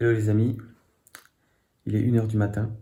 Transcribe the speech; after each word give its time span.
Hello 0.00 0.12
les 0.12 0.30
amis, 0.30 0.56
il 1.84 1.94
est 1.94 2.00
1h 2.00 2.26
du 2.26 2.38
matin 2.38 2.74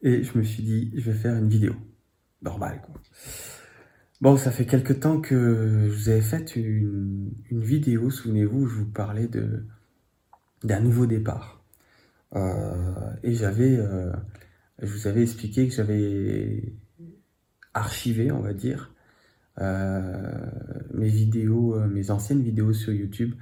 et 0.00 0.22
je 0.22 0.38
me 0.38 0.42
suis 0.42 0.62
dit 0.62 0.90
je 0.96 1.10
vais 1.10 1.18
faire 1.18 1.36
une 1.36 1.50
vidéo. 1.50 1.74
Normal 2.40 2.80
quoi. 2.80 2.94
Bon, 4.22 4.38
ça 4.38 4.50
fait 4.50 4.64
quelques 4.64 5.00
temps 5.00 5.20
que 5.20 5.90
je 5.90 5.94
vous 5.94 6.08
avais 6.08 6.22
fait 6.22 6.56
une, 6.56 7.34
vidéo, 7.50 8.08
souvenez-vous, 8.08 8.62
où 8.62 8.66
je 8.66 8.76
vous 8.76 8.90
parlais 8.90 9.28
de 9.28 9.66
d'un 10.64 10.80
nouveau 10.80 11.04
départ. 11.04 11.62
Euh, 12.34 13.10
et 13.22 13.34
j'avais, 13.34 13.76
euh, 13.76 14.10
je 14.80 14.90
vous 14.90 15.06
avais 15.06 15.20
expliqué 15.20 15.68
que 15.68 15.74
j'avais 15.74 16.72
archivé, 17.74 18.32
on 18.32 18.40
va 18.40 18.54
dire, 18.54 18.94
euh, 19.60 20.46
mes 20.94 21.10
vidéos, 21.10 21.78
mes 21.88 22.10
anciennes 22.10 22.42
vidéos 22.42 22.72
sur 22.72 22.94
YouTube 22.94 23.34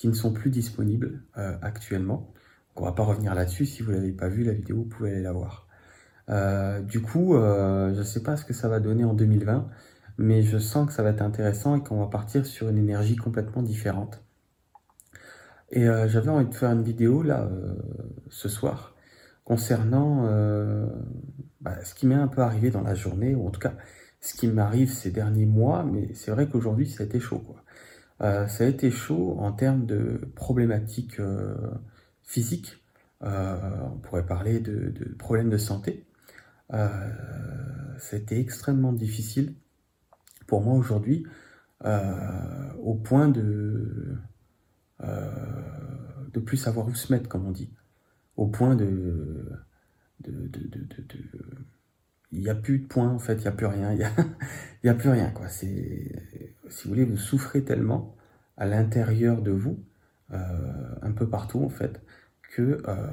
qui 0.00 0.08
ne 0.08 0.14
sont 0.14 0.32
plus 0.32 0.48
disponibles 0.48 1.22
euh, 1.36 1.58
actuellement. 1.60 2.32
On 2.74 2.86
va 2.86 2.92
pas 2.92 3.02
revenir 3.02 3.34
là-dessus. 3.34 3.66
Si 3.66 3.82
vous 3.82 3.90
l'avez 3.90 4.12
pas 4.12 4.28
vu, 4.28 4.44
la 4.44 4.54
vidéo, 4.54 4.76
vous 4.76 4.84
pouvez 4.86 5.10
aller 5.10 5.22
la 5.22 5.32
voir. 5.32 5.68
Euh, 6.30 6.80
du 6.80 7.02
coup, 7.02 7.34
euh, 7.34 7.92
je 7.92 7.98
ne 7.98 8.04
sais 8.04 8.22
pas 8.22 8.38
ce 8.38 8.46
que 8.46 8.54
ça 8.54 8.70
va 8.70 8.80
donner 8.80 9.04
en 9.04 9.12
2020, 9.12 9.68
mais 10.16 10.40
je 10.40 10.56
sens 10.56 10.86
que 10.86 10.94
ça 10.94 11.02
va 11.02 11.10
être 11.10 11.20
intéressant 11.20 11.76
et 11.76 11.82
qu'on 11.82 12.00
va 12.00 12.06
partir 12.06 12.46
sur 12.46 12.70
une 12.70 12.78
énergie 12.78 13.16
complètement 13.16 13.62
différente. 13.62 14.24
Et 15.70 15.84
j'avais 15.84 16.30
envie 16.30 16.48
de 16.48 16.54
faire 16.54 16.72
une 16.72 16.82
vidéo 16.82 17.22
là 17.22 17.48
ce 18.28 18.48
soir 18.48 18.96
concernant 19.44 20.24
bah, 21.60 21.84
ce 21.84 21.94
qui 21.94 22.08
m'est 22.08 22.16
un 22.16 22.26
peu 22.26 22.40
arrivé 22.40 22.70
dans 22.70 22.82
la 22.82 22.96
journée, 22.96 23.36
ou 23.36 23.46
en 23.46 23.50
tout 23.50 23.60
cas 23.60 23.74
ce 24.20 24.34
qui 24.34 24.48
m'arrive 24.48 24.90
ces 24.90 25.12
derniers 25.12 25.46
mois, 25.46 25.84
mais 25.84 26.12
c'est 26.14 26.32
vrai 26.32 26.48
qu'aujourd'hui 26.48 26.88
ça 26.88 27.04
a 27.04 27.06
été 27.06 27.20
chaud. 27.20 27.38
Quoi. 27.38 27.62
Euh, 28.22 28.46
ça 28.48 28.64
a 28.64 28.66
été 28.66 28.90
chaud 28.90 29.36
en 29.38 29.52
termes 29.52 29.86
de 29.86 30.20
problématiques 30.34 31.20
euh, 31.20 31.54
physiques. 32.22 32.76
Euh, 33.22 33.58
on 33.92 33.98
pourrait 33.98 34.26
parler 34.26 34.60
de, 34.60 34.92
problèmes 35.18 35.50
de 35.50 35.58
santé. 35.58 36.06
ça 36.70 36.86
a 38.12 38.16
été 38.16 38.38
extrêmement 38.38 38.92
difficile 38.92 39.54
pour 40.46 40.62
moi 40.62 40.74
aujourd'hui, 40.74 41.26
au 41.84 42.94
point 42.94 43.28
de 43.28 44.16
de 46.32 46.38
plus 46.40 46.56
savoir 46.58 46.86
où 46.86 46.94
se 46.94 47.12
mettre, 47.12 47.28
comme 47.28 47.46
on 47.46 47.50
dit, 47.50 47.72
au 48.36 48.46
point 48.46 48.76
de, 48.76 49.44
il 52.32 52.40
n'y 52.40 52.48
a 52.48 52.54
plus 52.54 52.78
de 52.78 52.86
points 52.86 53.08
en 53.08 53.18
fait, 53.18 53.34
il 53.34 53.42
n'y 53.42 53.48
a 53.48 53.52
plus 53.52 53.66
rien, 53.66 53.92
il 53.92 53.98
n'y 53.98 54.04
a, 54.90 54.94
plus 54.94 55.10
rien 55.10 55.30
quoi. 55.30 55.48
Si 55.48 56.12
vous 56.84 56.88
voulez, 56.88 57.04
vous 57.04 57.16
souffrez 57.16 57.62
tellement 57.64 58.16
à 58.56 58.66
l'intérieur 58.66 59.42
de 59.42 59.50
vous, 59.50 59.82
euh, 60.32 60.94
un 61.02 61.12
peu 61.12 61.28
partout 61.28 61.64
en 61.64 61.70
fait, 61.70 62.00
que 62.54 62.82
euh, 62.86 63.06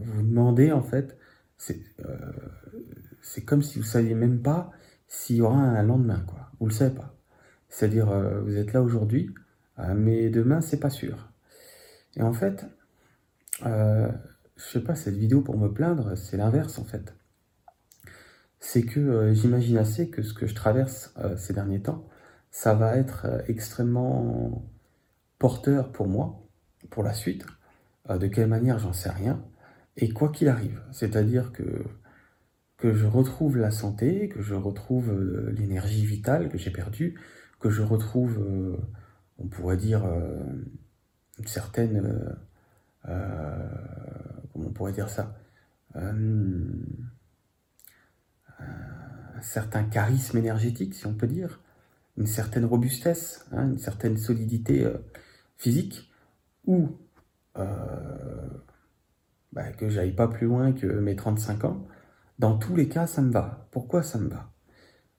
vous 0.00 0.22
demandez 0.22 0.72
en 0.72 0.82
fait, 0.82 1.18
euh, 1.70 2.16
c'est 3.20 3.42
comme 3.42 3.62
si 3.62 3.78
vous 3.78 3.84
ne 3.84 3.90
saviez 3.90 4.14
même 4.14 4.40
pas 4.40 4.70
s'il 5.08 5.36
y 5.36 5.40
aura 5.42 5.58
un 5.58 5.82
lendemain, 5.82 6.22
quoi. 6.26 6.50
Vous 6.60 6.66
ne 6.66 6.70
le 6.70 6.76
savez 6.76 6.94
pas. 6.94 7.14
C'est-à-dire, 7.68 8.06
vous 8.44 8.56
êtes 8.56 8.72
là 8.72 8.82
aujourd'hui, 8.82 9.34
mais 9.96 10.30
demain, 10.30 10.60
c'est 10.60 10.80
pas 10.80 10.90
sûr. 10.90 11.30
Et 12.16 12.22
en 12.22 12.32
fait, 12.32 12.66
je 13.64 14.10
sais 14.56 14.80
pas, 14.80 14.94
cette 14.94 15.16
vidéo 15.16 15.40
pour 15.42 15.58
me 15.58 15.68
plaindre, 15.72 16.16
c'est 16.16 16.36
l'inverse 16.36 16.78
en 16.78 16.84
fait. 16.84 17.14
C'est 18.60 18.82
que 18.82 19.32
j'imagine 19.34 19.78
assez 19.78 20.10
que 20.10 20.22
ce 20.22 20.34
que 20.34 20.46
je 20.46 20.54
traverse 20.54 21.14
ces 21.36 21.52
derniers 21.54 21.80
temps, 21.82 22.08
ça 22.50 22.74
va 22.74 22.96
être 22.96 23.26
euh, 23.26 23.42
extrêmement 23.48 24.68
porteur 25.38 25.92
pour 25.92 26.08
moi, 26.08 26.42
pour 26.90 27.02
la 27.02 27.14
suite. 27.14 27.46
Euh, 28.10 28.18
de 28.18 28.26
quelle 28.26 28.48
manière, 28.48 28.78
j'en 28.78 28.92
sais 28.92 29.10
rien. 29.10 29.44
Et 29.96 30.10
quoi 30.10 30.30
qu'il 30.30 30.48
arrive, 30.48 30.82
c'est-à-dire 30.92 31.52
que, 31.52 31.84
que 32.76 32.92
je 32.92 33.06
retrouve 33.06 33.56
la 33.56 33.70
santé, 33.70 34.28
que 34.28 34.42
je 34.42 34.54
retrouve 34.54 35.10
euh, 35.10 35.52
l'énergie 35.56 36.06
vitale 36.06 36.48
que 36.48 36.58
j'ai 36.58 36.70
perdue, 36.70 37.18
que 37.60 37.70
je 37.70 37.82
retrouve, 37.82 38.38
on 39.38 39.48
pourrait 39.48 39.76
dire, 39.76 40.04
une 41.40 41.46
certaine... 41.48 42.36
comment 43.02 44.68
on 44.68 44.72
pourrait 44.72 44.92
dire 44.92 45.10
ça 45.10 45.36
un 48.60 49.42
certain 49.42 49.84
charisme 49.84 50.38
énergétique, 50.38 50.94
si 50.94 51.06
on 51.06 51.14
peut 51.14 51.26
dire, 51.26 51.60
une 52.16 52.26
certaine 52.26 52.64
robustesse, 52.64 53.46
hein, 53.52 53.70
une 53.70 53.78
certaine 53.78 54.16
solidité 54.16 54.84
euh, 54.84 54.98
physique, 55.56 56.10
ou 56.66 56.88
euh, 57.56 58.48
bah, 59.52 59.70
que 59.72 59.88
j'aille 59.88 60.12
pas 60.12 60.28
plus 60.28 60.46
loin 60.46 60.72
que 60.72 60.86
mes 60.86 61.14
35 61.14 61.64
ans, 61.64 61.86
dans 62.38 62.58
tous 62.58 62.74
les 62.74 62.88
cas, 62.88 63.06
ça 63.06 63.22
me 63.22 63.30
va. 63.30 63.68
Pourquoi 63.70 64.02
ça 64.02 64.18
me 64.18 64.28
va? 64.28 64.50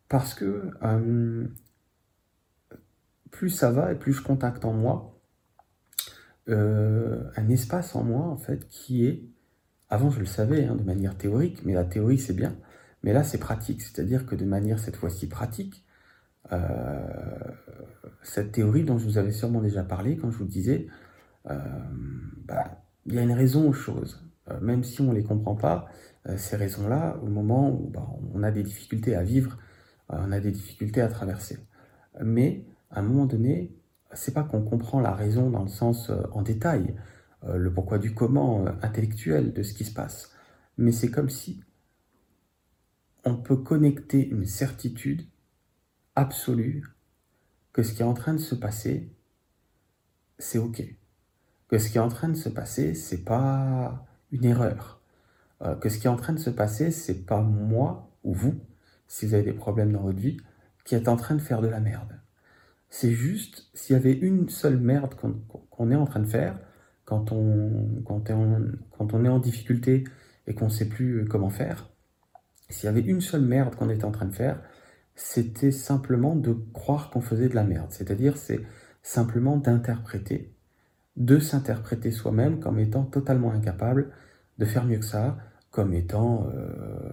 Parce 0.09 0.33
que 0.33 0.71
euh, 0.83 1.47
plus 3.31 3.49
ça 3.49 3.71
va 3.71 3.91
et 3.91 3.95
plus 3.95 4.13
je 4.13 4.21
contacte 4.21 4.65
en 4.65 4.73
moi 4.73 5.15
un 6.47 7.47
espace 7.49 7.95
en 7.95 8.03
moi, 8.03 8.25
en 8.25 8.35
fait, 8.35 8.67
qui 8.69 9.05
est, 9.05 9.21
avant 9.87 10.09
je 10.09 10.19
le 10.19 10.25
savais 10.25 10.65
hein, 10.65 10.75
de 10.75 10.81
manière 10.81 11.15
théorique, 11.15 11.63
mais 11.63 11.73
la 11.73 11.83
théorie 11.83 12.17
c'est 12.17 12.33
bien, 12.33 12.55
mais 13.03 13.13
là 13.13 13.23
c'est 13.23 13.37
pratique, 13.37 13.81
c'est-à-dire 13.81 14.25
que 14.25 14.35
de 14.35 14.45
manière 14.45 14.79
cette 14.79 14.95
fois-ci 14.95 15.27
pratique, 15.27 15.85
euh, 16.51 16.99
cette 18.23 18.51
théorie 18.51 18.83
dont 18.83 18.97
je 18.97 19.05
vous 19.05 19.17
avais 19.17 19.31
sûrement 19.31 19.61
déjà 19.61 19.83
parlé 19.83 20.17
quand 20.17 20.31
je 20.31 20.37
vous 20.37 20.45
disais, 20.45 20.87
euh, 21.49 21.57
bah, 22.45 22.83
il 23.05 23.15
y 23.15 23.19
a 23.19 23.21
une 23.21 23.31
raison 23.31 23.67
aux 23.69 23.73
choses. 23.73 24.25
Euh, 24.49 24.59
même 24.61 24.83
si 24.83 25.01
on 25.01 25.05
ne 25.05 25.13
les 25.13 25.23
comprend 25.23 25.55
pas, 25.55 25.87
ces 26.35 26.57
raisons-là, 26.57 27.17
au 27.23 27.27
moment 27.27 27.71
où 27.71 27.89
bah, 27.89 28.05
on 28.33 28.43
a 28.43 28.51
des 28.51 28.61
difficultés 28.61 29.15
à 29.15 29.23
vivre, 29.23 29.57
on 30.09 30.31
a 30.31 30.39
des 30.39 30.51
difficultés 30.51 31.01
à 31.01 31.07
traverser. 31.07 31.57
Mais 32.21 32.65
à 32.91 32.99
un 32.99 33.03
moment 33.03 33.25
donné, 33.25 33.75
c'est 34.13 34.33
pas 34.33 34.43
qu'on 34.43 34.61
comprend 34.61 34.99
la 34.99 35.13
raison 35.13 35.49
dans 35.49 35.63
le 35.63 35.69
sens 35.69 36.11
en 36.31 36.41
détail, 36.41 36.95
le 37.47 37.73
pourquoi 37.73 37.99
du 37.99 38.13
comment 38.13 38.65
intellectuel 38.81 39.53
de 39.53 39.63
ce 39.63 39.73
qui 39.73 39.85
se 39.85 39.93
passe, 39.93 40.31
mais 40.77 40.91
c'est 40.91 41.09
comme 41.09 41.29
si 41.29 41.63
on 43.25 43.35
peut 43.35 43.57
connecter 43.57 44.27
une 44.27 44.45
certitude 44.45 45.27
absolue 46.15 46.83
que 47.73 47.83
ce 47.83 47.93
qui 47.93 48.01
est 48.01 48.05
en 48.05 48.13
train 48.13 48.33
de 48.33 48.39
se 48.39 48.55
passer, 48.55 49.13
c'est 50.37 50.57
OK. 50.57 50.83
Que 51.67 51.77
ce 51.77 51.89
qui 51.89 51.97
est 51.97 52.01
en 52.01 52.09
train 52.09 52.29
de 52.29 52.35
se 52.35 52.49
passer, 52.49 52.93
c'est 52.93 53.23
pas 53.23 54.05
une 54.31 54.45
erreur. 54.45 55.01
Euh, 55.61 55.75
que 55.75 55.89
ce 55.89 55.97
qui 55.97 56.07
est 56.07 56.09
en 56.09 56.15
train 56.15 56.33
de 56.33 56.39
se 56.39 56.49
passer, 56.49 56.91
c'est 56.91 57.25
pas 57.25 57.41
moi 57.41 58.09
ou 58.23 58.33
vous, 58.33 58.59
si 59.07 59.25
vous 59.25 59.33
avez 59.33 59.43
des 59.43 59.53
problèmes 59.53 59.91
dans 59.91 60.01
votre 60.01 60.19
vie, 60.19 60.37
qui 60.85 60.95
êtes 60.95 61.07
en 61.07 61.17
train 61.17 61.35
de 61.35 61.41
faire 61.41 61.61
de 61.61 61.67
la 61.67 61.79
merde. 61.79 62.19
C'est 62.89 63.11
juste, 63.11 63.69
s'il 63.73 63.93
y 63.93 63.99
avait 63.99 64.13
une 64.13 64.49
seule 64.49 64.77
merde 64.77 65.13
qu'on 65.69 65.91
est 65.91 65.95
en 65.95 66.05
train 66.05 66.21
de 66.21 66.27
faire, 66.27 66.59
quand 67.05 67.31
on, 67.31 68.01
quand, 68.05 68.31
quand 68.97 69.13
on 69.13 69.25
est 69.25 69.29
en 69.29 69.39
difficulté 69.39 70.05
et 70.47 70.55
qu'on 70.55 70.65
ne 70.65 70.71
sait 70.71 70.87
plus 70.89 71.25
comment 71.25 71.49
faire, 71.49 71.88
s'il 72.69 72.85
y 72.85 72.89
avait 72.89 73.01
une 73.01 73.21
seule 73.21 73.41
merde 73.41 73.75
qu'on 73.75 73.89
était 73.89 74.05
en 74.05 74.11
train 74.11 74.25
de 74.25 74.33
faire, 74.33 74.61
c'était 75.15 75.71
simplement 75.71 76.35
de 76.35 76.53
croire 76.73 77.09
qu'on 77.09 77.21
faisait 77.21 77.49
de 77.49 77.55
la 77.55 77.63
merde. 77.63 77.87
C'est-à-dire, 77.89 78.37
c'est 78.37 78.61
simplement 79.01 79.57
d'interpréter, 79.57 80.53
de 81.17 81.39
s'interpréter 81.39 82.11
soi-même 82.11 82.59
comme 82.59 82.79
étant 82.79 83.03
totalement 83.03 83.51
incapable 83.51 84.11
de 84.59 84.65
faire 84.65 84.85
mieux 84.85 84.99
que 84.99 85.05
ça, 85.05 85.37
comme 85.71 85.93
étant 85.93 86.47
euh, 86.53 87.11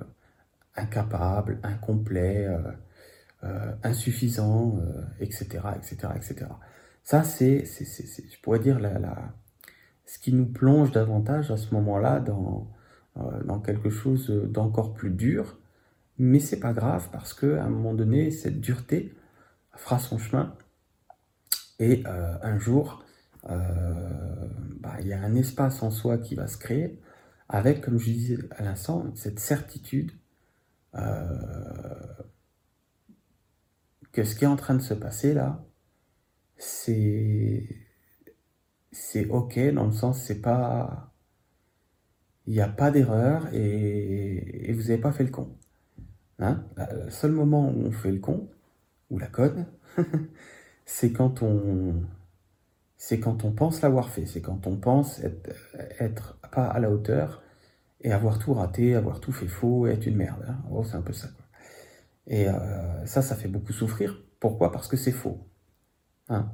incapable, 0.77 1.59
incomplet, 1.62 2.47
euh, 2.47 2.59
euh, 3.45 3.72
insuffisant, 3.83 4.78
etc., 5.21 5.61
etc., 5.77 6.12
etc. 6.16 6.47
Ça, 7.03 7.22
c'est, 7.22 7.65
je 7.65 8.41
pourrais 8.43 8.59
dire, 8.59 8.81
ce 10.04 10.19
qui 10.19 10.33
nous 10.33 10.47
plonge 10.47 10.91
davantage 10.91 11.51
à 11.51 11.57
ce 11.57 11.72
moment-là 11.75 12.21
dans, 12.21 12.69
dans 13.45 13.60
quelque 13.60 13.91
chose 13.91 14.28
d'encore 14.30 14.95
plus 14.95 15.10
dur, 15.10 15.59
mais 16.18 16.41
c'est 16.41 16.60
pas 16.60 16.72
grave 16.72 17.09
parce 17.13 17.34
que 17.34 17.57
à 17.57 17.65
un 17.65 17.71
moment 17.71 17.95
donné, 17.95 18.30
cette 18.30 18.60
dureté 18.60 19.15
fera 19.74 19.98
son 19.98 20.18
chemin. 20.18 20.54
Et 21.78 22.03
euh, 22.07 22.36
un 22.42 22.59
jour, 22.59 23.04
euh, 23.51 24.48
bah, 24.80 24.97
il 25.01 25.09
y 25.09 25.13
a 25.13 25.21
un 25.21 25.34
espace 25.34 25.83
en 25.83 25.91
soi 25.91 26.18
qui 26.18 26.34
va 26.34 26.47
se 26.47 26.57
créer 26.59 26.98
avec, 27.48 27.83
comme 27.83 27.98
je 27.98 28.10
disais 28.10 28.39
à 28.53 28.63
l'instant, 28.63 29.04
cette 29.15 29.39
certitude 29.39 30.13
euh, 30.95 31.15
que 34.13 34.24
ce 34.24 34.34
qui 34.34 34.45
est 34.45 34.48
en 34.48 34.57
train 34.57 34.74
de 34.74 34.83
se 34.83 34.95
passer 34.95 35.34
là, 35.34 35.65
c'est 36.57 37.68
c'est 38.92 39.27
ok 39.27 39.59
dans 39.74 39.86
le 39.86 39.92
sens 39.92 40.22
c'est 40.22 40.41
pas 40.41 41.13
il 42.47 42.54
n'y 42.54 42.60
a 42.60 42.69
pas 42.69 42.91
d'erreur 42.91 43.48
et, 43.53 44.72
vous 44.72 44.83
n'avez 44.83 44.98
pas 44.98 45.13
fait 45.13 45.25
le 45.25 45.31
con. 45.31 45.57
Hein? 46.39 46.65
Le 46.77 47.10
seul 47.10 47.33
moment 47.33 47.71
où 47.71 47.87
on 47.87 47.91
fait 47.91 48.13
le 48.13 48.19
con, 48.19 48.48
ou 49.10 49.19
la 49.19 49.27
conne, 49.27 49.66
c'est 50.84 51.13
quand 51.13 51.43
on, 51.43 52.03
c'est 52.97 53.21
quand 53.21 53.45
on 53.45 53.53
pense 53.53 53.83
l'avoir 53.83 54.10
fait, 54.10 54.27
c'est 54.27 54.41
quand 54.41 54.66
on 54.66 54.77
pense 54.77 55.21
être, 55.21 55.77
être, 55.98 56.39
pas 56.53 56.66
à 56.66 56.78
la 56.78 56.91
hauteur 56.91 57.43
et 58.01 58.13
avoir 58.13 58.39
tout 58.39 58.54
raté, 58.54 58.95
avoir 58.95 59.21
tout 59.21 59.33
fait 59.33 59.49
faux 59.49 59.87
et 59.87 59.91
être 59.91 60.07
une 60.07 60.16
merde. 60.16 60.45
Hein. 60.49 60.83
C'est 60.84 60.97
un 60.97 61.03
peu 61.03 61.13
ça. 61.13 61.28
Et 62.27 62.49
euh, 62.49 63.07
ça, 63.07 63.22
ça 63.22 63.37
fait 63.37 63.49
beaucoup 63.49 63.72
souffrir. 63.72 64.22
Pourquoi? 64.41 64.72
Parce 64.72 64.89
que 64.89 64.97
c'est 64.97 65.13
faux. 65.13 65.39
Hein? 66.28 66.51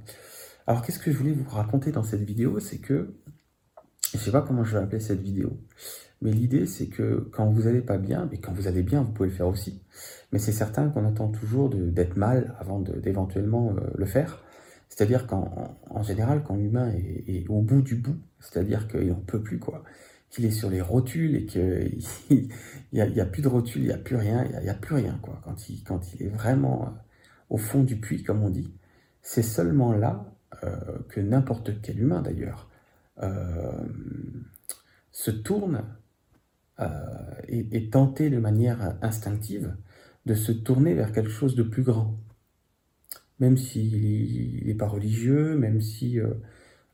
Alors, 0.66 0.82
qu'est-ce 0.82 0.98
que 0.98 1.10
je 1.10 1.16
voulais 1.16 1.32
vous 1.32 1.48
raconter 1.48 1.92
dans 1.92 2.02
cette 2.02 2.22
vidéo? 2.22 2.60
C'est 2.60 2.78
que, 2.78 3.14
je 4.18 4.24
sais 4.24 4.30
pas 4.30 4.42
comment 4.42 4.64
je 4.64 4.76
vais 4.76 4.82
appeler 4.82 5.00
cette 5.00 5.20
vidéo, 5.20 5.58
mais 6.22 6.30
l'idée, 6.30 6.66
c'est 6.66 6.86
que 6.86 7.28
quand 7.32 7.50
vous 7.50 7.62
n'allez 7.62 7.80
pas 7.80 7.98
bien, 7.98 8.28
mais 8.30 8.38
quand 8.38 8.52
vous 8.52 8.68
allez 8.68 8.84
bien, 8.84 9.02
vous 9.02 9.10
pouvez 9.10 9.28
le 9.28 9.34
faire 9.34 9.48
aussi. 9.48 9.82
Mais 10.32 10.38
c'est 10.38 10.52
certain 10.52 10.88
qu'on 10.88 11.04
attend 11.04 11.28
toujours 11.28 11.68
d'être 11.68 12.16
mal 12.16 12.54
avant 12.60 12.80
d'éventuellement 12.80 13.74
euh, 13.76 13.90
le 13.96 14.06
faire. 14.06 14.44
C'est-à-dire 14.88 15.26
qu'en 15.26 15.76
en 15.90 16.02
général, 16.02 16.44
quand 16.44 16.54
l'humain 16.54 16.92
est, 16.92 17.48
au 17.48 17.60
bout 17.60 17.82
du 17.82 17.96
bout, 17.96 18.18
c'est-à-dire 18.38 18.86
qu'il 18.86 19.08
n'en 19.08 19.16
peut 19.16 19.42
plus, 19.42 19.58
quoi, 19.58 19.82
qu'il 20.30 20.44
est 20.44 20.52
sur 20.52 20.70
les 20.70 20.80
rotules 20.80 21.34
et 21.34 21.46
qu'il 21.46 21.98
n'y 22.92 23.00
a, 23.00 23.22
a, 23.22 23.26
plus 23.26 23.42
de 23.42 23.48
rotules, 23.48 23.82
il 23.82 23.86
n'y 23.88 23.92
a 23.92 23.98
plus 23.98 24.16
rien, 24.16 24.44
il 24.44 24.62
n'y 24.62 24.68
a, 24.68 24.74
plus 24.74 24.94
rien, 24.94 25.18
quoi. 25.22 25.40
Quand 25.44 25.68
il, 25.68 25.82
quand 25.82 26.14
il 26.14 26.22
est 26.22 26.28
vraiment 26.28 26.84
euh, 26.84 26.90
au 27.50 27.56
fond 27.56 27.82
du 27.82 27.96
puits, 27.96 28.22
comme 28.22 28.44
on 28.44 28.50
dit, 28.50 28.72
c'est 29.22 29.42
seulement 29.42 29.92
là 29.92 30.24
euh, 30.62 30.76
que 31.08 31.20
n'importe 31.20 31.80
quel 31.82 31.98
humain, 31.98 32.22
d'ailleurs, 32.22 32.68
se 35.12 35.30
tourne 35.30 35.84
et 37.48 37.76
est 37.76 37.92
tenté 37.92 38.30
de 38.30 38.38
manière 38.38 38.96
instinctive 39.02 39.76
de 40.26 40.34
se 40.34 40.52
tourner 40.52 40.94
vers 40.94 41.12
quelque 41.12 41.30
chose 41.30 41.54
de 41.54 41.62
plus 41.62 41.82
grand 41.82 42.18
même 43.42 43.56
s'il 43.56 44.64
n'est 44.64 44.74
pas 44.74 44.86
religieux, 44.86 45.56
même 45.56 45.80
si 45.80 46.20
euh, 46.20 46.32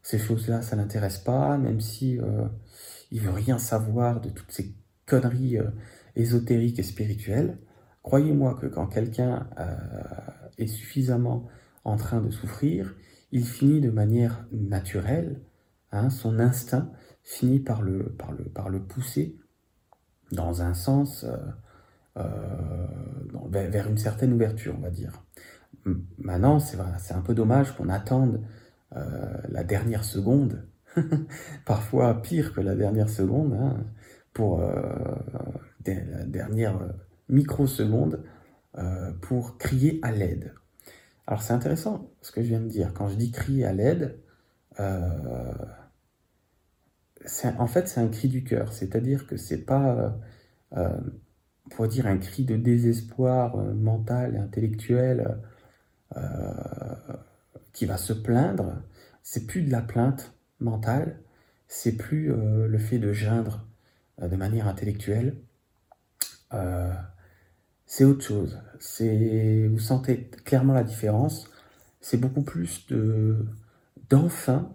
ces 0.02 0.18
choses-là, 0.18 0.62
ça 0.62 0.76
l'intéresse 0.76 1.18
pas, 1.18 1.58
même 1.58 1.80
si 1.80 2.18
euh, 2.18 2.46
veut 3.12 3.30
rien 3.30 3.58
savoir 3.58 4.22
de 4.22 4.30
toutes 4.30 4.50
ces 4.50 4.74
conneries 5.04 5.58
euh, 5.58 5.68
ésotériques 6.16 6.78
et 6.78 6.82
spirituelles. 6.82 7.58
Croyez-moi 8.02 8.54
que 8.54 8.66
quand 8.66 8.86
quelqu'un 8.86 9.50
est 10.56 10.66
suffisamment 10.66 11.46
en 11.84 11.96
train 11.96 12.22
de 12.22 12.30
souffrir, 12.30 12.96
il 13.32 13.44
finit 13.44 13.82
de 13.82 13.90
manière 13.90 14.46
naturelle, 14.50 15.38
hein, 15.92 16.10
son 16.10 16.38
instinct 16.38 16.90
finit 17.22 17.60
par 17.60 17.82
le, 17.82 18.14
pousser 18.88 19.36
dans 20.32 20.62
un 20.62 20.74
sens, 20.74 21.26
vers 23.50 23.88
une 23.88 23.98
certaine 23.98 24.32
ouverture, 24.32 24.74
on 24.76 24.82
va 24.82 24.90
dire. 24.90 25.12
Maintenant, 26.18 26.58
c'est 26.58 27.14
un 27.14 27.22
peu 27.22 27.34
dommage 27.34 27.76
qu'on 27.76 27.88
attende 27.88 28.42
euh, 28.96 29.36
la 29.48 29.64
dernière 29.64 30.04
seconde, 30.04 30.66
parfois 31.66 32.22
pire 32.22 32.54
que 32.54 32.60
la 32.60 32.74
dernière 32.74 33.10
seconde, 33.10 33.52
hein, 33.54 33.84
pour 34.32 34.60
euh, 34.60 34.80
la 35.86 36.24
dernière 36.24 36.78
microseconde, 37.28 38.24
euh, 38.78 39.12
pour 39.20 39.58
crier 39.58 39.98
à 40.02 40.12
l'aide. 40.12 40.54
Alors 41.26 41.42
c'est 41.42 41.52
intéressant 41.52 42.10
ce 42.22 42.32
que 42.32 42.42
je 42.42 42.48
viens 42.48 42.60
de 42.60 42.68
dire. 42.68 42.94
Quand 42.94 43.08
je 43.08 43.16
dis 43.16 43.30
crier 43.30 43.66
à 43.66 43.72
l'aide, 43.72 44.18
en 47.58 47.66
fait 47.66 47.88
c'est 47.88 48.00
un 48.00 48.08
cri 48.08 48.28
du 48.28 48.44
cœur, 48.44 48.72
c'est-à-dire 48.72 49.26
que 49.26 49.36
c'est 49.36 49.64
pas, 49.64 50.18
pour 51.70 51.88
dire 51.88 52.06
un 52.06 52.18
cri 52.18 52.44
de 52.44 52.56
désespoir 52.56 53.56
mental 53.56 54.34
et 54.34 54.38
intellectuel 54.38 55.38
euh, 56.16 56.52
qui 57.74 57.84
va 57.84 57.98
se 57.98 58.12
plaindre, 58.12 58.72
c'est 59.22 59.46
plus 59.46 59.62
de 59.62 59.70
la 59.70 59.82
plainte 59.82 60.32
mentale, 60.58 61.20
c'est 61.68 61.96
plus 61.96 62.32
euh, 62.32 62.66
le 62.66 62.78
fait 62.78 62.98
de 62.98 63.12
geindre 63.12 63.66
euh, 64.22 64.28
de 64.28 64.36
manière 64.36 64.66
intellectuelle, 64.68 65.36
c'est 67.86 68.04
autre 68.04 68.24
chose. 68.24 68.58
C'est, 68.80 69.68
vous 69.68 69.78
sentez 69.78 70.30
clairement 70.44 70.72
la 70.72 70.82
différence. 70.82 71.50
C'est 72.00 72.16
beaucoup 72.16 72.42
plus 72.42 72.86
de 72.88 73.46
d'enfin, 74.08 74.74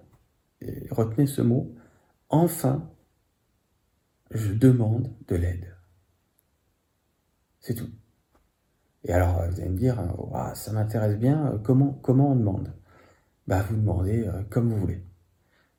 retenez 0.92 1.26
ce 1.26 1.42
mot, 1.42 1.74
enfin, 2.33 2.89
je 4.31 4.53
demande 4.53 5.13
de 5.27 5.35
l'aide. 5.35 5.75
C'est 7.59 7.75
tout. 7.75 7.89
Et 9.03 9.13
alors, 9.13 9.44
vous 9.50 9.62
allez 9.62 9.69
me 9.69 9.77
dire, 9.77 10.00
euh, 10.00 10.56
ça 10.56 10.71
m'intéresse 10.71 11.18
bien, 11.18 11.53
euh, 11.53 11.57
comment, 11.59 11.94
comment 12.01 12.31
on 12.31 12.35
demande? 12.35 12.74
Bah, 13.47 13.63
Vous 13.69 13.75
demandez 13.75 14.27
euh, 14.27 14.44
comme 14.50 14.71
vous 14.71 14.80
voulez. 14.80 15.06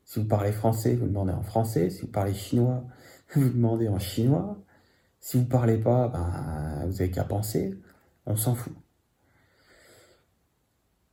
Si 0.05 0.21
vous 0.21 0.29
parlez 0.29 0.53
français, 0.53 0.95
vous 0.95 1.07
demandez 1.07 1.33
en 1.33 1.43
français. 1.43 1.91
Si 1.91 2.03
vous 2.03 2.13
parlez 2.13 2.35
chinois, 2.35 2.85
vous 3.35 3.49
demandez 3.49 3.89
en 3.89 3.99
chinois. 3.99 4.57
Si 5.21 5.39
vous 5.39 5.47
parlez 5.47 5.79
pas, 5.79 6.09
ben, 6.09 6.87
vous 6.87 7.01
avez 7.01 7.11
qu'à 7.11 7.25
penser. 7.25 7.81
On 8.27 8.37
s'en 8.37 8.55
fout. 8.55 8.75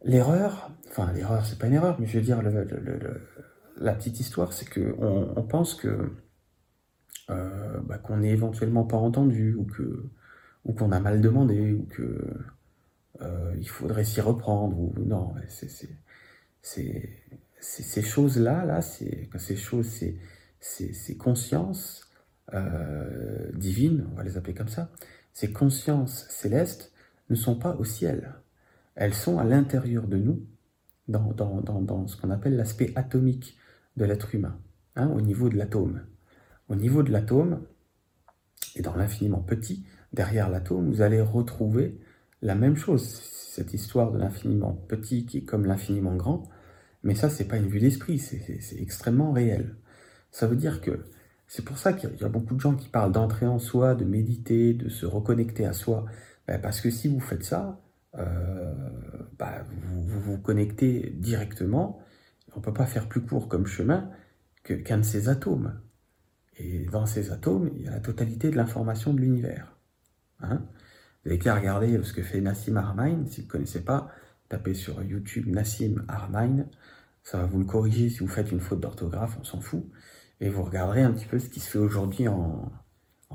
L'erreur, 0.03 0.71
enfin 0.89 1.11
l'erreur, 1.13 1.45
c'est 1.45 1.57
pas 1.57 1.67
une 1.67 1.73
erreur, 1.73 1.99
mais 1.99 2.07
je 2.07 2.17
veux 2.17 2.23
dire, 2.23 2.41
la 3.81 3.93
petite 3.93 4.19
histoire, 4.19 4.53
c'est 4.53 4.69
qu'on 4.69 5.33
on 5.35 5.43
pense 5.43 5.75
que 5.75 6.11
bah, 7.27 7.97
qu'on 7.97 8.17
n'est 8.17 8.31
éventuellement 8.31 8.83
pas 8.83 8.97
entendu 8.97 9.55
ou 9.55 10.73
qu'on 10.73 10.91
a 10.91 10.99
mal 10.99 11.21
demandé, 11.21 11.73
ou 11.73 11.83
que 11.83 12.27
euh, 13.21 13.55
il 13.57 13.67
faudrait 13.67 14.03
s'y 14.03 14.21
reprendre, 14.21 14.77
ou 14.79 14.93
non, 15.05 15.33
c'est 15.47 15.69
ces 17.59 18.01
choses-là, 18.01 18.65
là, 18.65 18.81
c'est 18.81 19.29
ces 19.37 19.55
choses, 19.55 19.87
ces, 19.87 20.19
ces, 20.59 21.17
consciences 21.17 22.09
euh, 22.53 23.51
divines, 23.53 24.07
on 24.11 24.15
va 24.15 24.23
les 24.23 24.37
appeler 24.37 24.53
comme 24.53 24.67
ça, 24.67 24.89
ces 25.33 25.51
consciences 25.51 26.25
célestes 26.29 26.91
ne 27.29 27.35
sont 27.35 27.55
pas 27.55 27.75
au 27.75 27.83
ciel. 27.83 28.35
Elles 28.95 29.13
sont 29.13 29.39
à 29.39 29.43
l'intérieur 29.43 30.07
de 30.07 30.17
nous, 30.17 30.45
dans, 31.07 31.31
dans, 31.33 31.61
dans, 31.61 31.81
dans 31.81 32.07
ce 32.07 32.17
qu'on 32.17 32.29
appelle 32.29 32.55
l'aspect 32.55 32.91
atomique 32.95 33.57
de 33.97 34.05
l'être 34.05 34.33
humain, 34.35 34.57
hein, 34.95 35.07
au 35.09 35.21
niveau 35.21 35.49
de 35.49 35.57
l'atome. 35.57 36.01
Au 36.69 36.75
niveau 36.75 37.03
de 37.03 37.11
l'atome, 37.11 37.61
et 38.75 38.81
dans 38.81 38.95
l'infiniment 38.95 39.41
petit, 39.41 39.85
derrière 40.13 40.49
l'atome, 40.49 40.89
vous 40.89 41.01
allez 41.01 41.21
retrouver 41.21 41.99
la 42.41 42.55
même 42.55 42.75
chose. 42.75 43.03
Cette 43.03 43.73
histoire 43.73 44.11
de 44.11 44.17
l'infiniment 44.17 44.73
petit 44.73 45.25
qui 45.25 45.39
est 45.39 45.43
comme 45.43 45.65
l'infiniment 45.65 46.15
grand, 46.15 46.49
mais 47.03 47.15
ça, 47.15 47.29
c'est 47.29 47.47
pas 47.47 47.57
une 47.57 47.67
vue 47.67 47.79
d'esprit, 47.79 48.19
c'est 48.19 48.81
extrêmement 48.81 49.31
réel. 49.31 49.75
Ça 50.31 50.47
veut 50.47 50.55
dire 50.55 50.81
que 50.81 51.05
c'est 51.47 51.65
pour 51.65 51.77
ça 51.77 51.91
qu'il 51.91 52.15
y 52.15 52.23
a 52.23 52.29
beaucoup 52.29 52.55
de 52.55 52.61
gens 52.61 52.75
qui 52.75 52.87
parlent 52.87 53.11
d'entrer 53.11 53.45
en 53.45 53.59
soi, 53.59 53.95
de 53.95 54.05
méditer, 54.05 54.73
de 54.73 54.87
se 54.87 55.05
reconnecter 55.05 55.65
à 55.65 55.73
soi. 55.73 56.05
Ben, 56.47 56.61
parce 56.61 56.79
que 56.79 56.89
si 56.89 57.09
vous 57.09 57.19
faites 57.19 57.43
ça, 57.43 57.81
euh, 58.17 58.73
ben, 59.37 59.65
vous, 59.69 60.19
vous, 60.19 60.37
connectez 60.37 61.13
directement. 61.17 61.99
On 62.53 62.59
ne 62.59 62.63
peut 62.63 62.73
pas 62.73 62.85
faire 62.85 63.07
plus 63.07 63.21
court 63.21 63.47
comme 63.47 63.65
chemin 63.65 64.09
qu'un 64.63 64.99
de 64.99 65.03
ces 65.03 65.29
atomes. 65.29 65.79
Et 66.57 66.85
dans 66.85 67.05
ces 67.05 67.31
atomes, 67.31 67.71
il 67.75 67.83
y 67.83 67.87
a 67.87 67.91
la 67.91 67.99
totalité 67.99 68.51
de 68.51 68.55
l'information 68.55 69.13
de 69.13 69.21
l'univers. 69.21 69.75
Hein. 70.41 70.63
vous 71.23 71.31
avez 71.31 71.39
qu'à 71.39 71.55
regarder 71.55 72.01
ce 72.03 72.13
que 72.13 72.23
fait 72.23 72.41
Nassim 72.41 72.77
Armain. 72.77 73.25
Si 73.27 73.41
vous 73.41 73.47
ne 73.47 73.51
connaissez 73.51 73.83
pas, 73.83 74.09
tapez 74.49 74.73
sur 74.73 75.01
YouTube 75.03 75.47
Nassim 75.47 76.03
Armain. 76.07 76.65
Ça 77.23 77.37
va 77.37 77.45
vous 77.45 77.59
le 77.59 77.65
corriger 77.65 78.09
si 78.09 78.19
vous 78.19 78.27
faites 78.27 78.51
une 78.51 78.59
faute 78.59 78.79
d'orthographe, 78.79 79.37
on 79.39 79.43
s'en 79.43 79.61
fout. 79.61 79.85
Et 80.39 80.49
vous 80.49 80.63
regarderez 80.63 81.03
un 81.03 81.13
petit 81.13 81.25
peu 81.25 81.39
ce 81.39 81.49
qui 81.49 81.59
se 81.59 81.69
fait 81.69 81.77
aujourd'hui 81.77 82.27
en, 82.27 82.71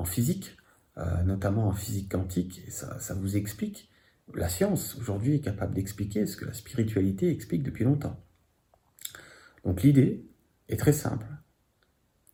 physique, 0.04 0.56
euh, 0.98 1.22
notamment 1.22 1.68
en 1.68 1.72
physique 1.72 2.10
quantique. 2.10 2.62
Et 2.66 2.70
ça, 2.70 2.98
ça 2.98 3.14
vous 3.14 3.36
explique. 3.36 3.90
La 4.34 4.48
science 4.48 4.96
aujourd'hui 4.96 5.36
est 5.36 5.40
capable 5.40 5.74
d'expliquer 5.74 6.26
ce 6.26 6.36
que 6.36 6.44
la 6.44 6.52
spiritualité 6.52 7.30
explique 7.30 7.62
depuis 7.62 7.84
longtemps. 7.84 8.20
Donc 9.66 9.82
l'idée 9.82 10.24
est 10.68 10.78
très 10.78 10.92
simple. 10.92 11.26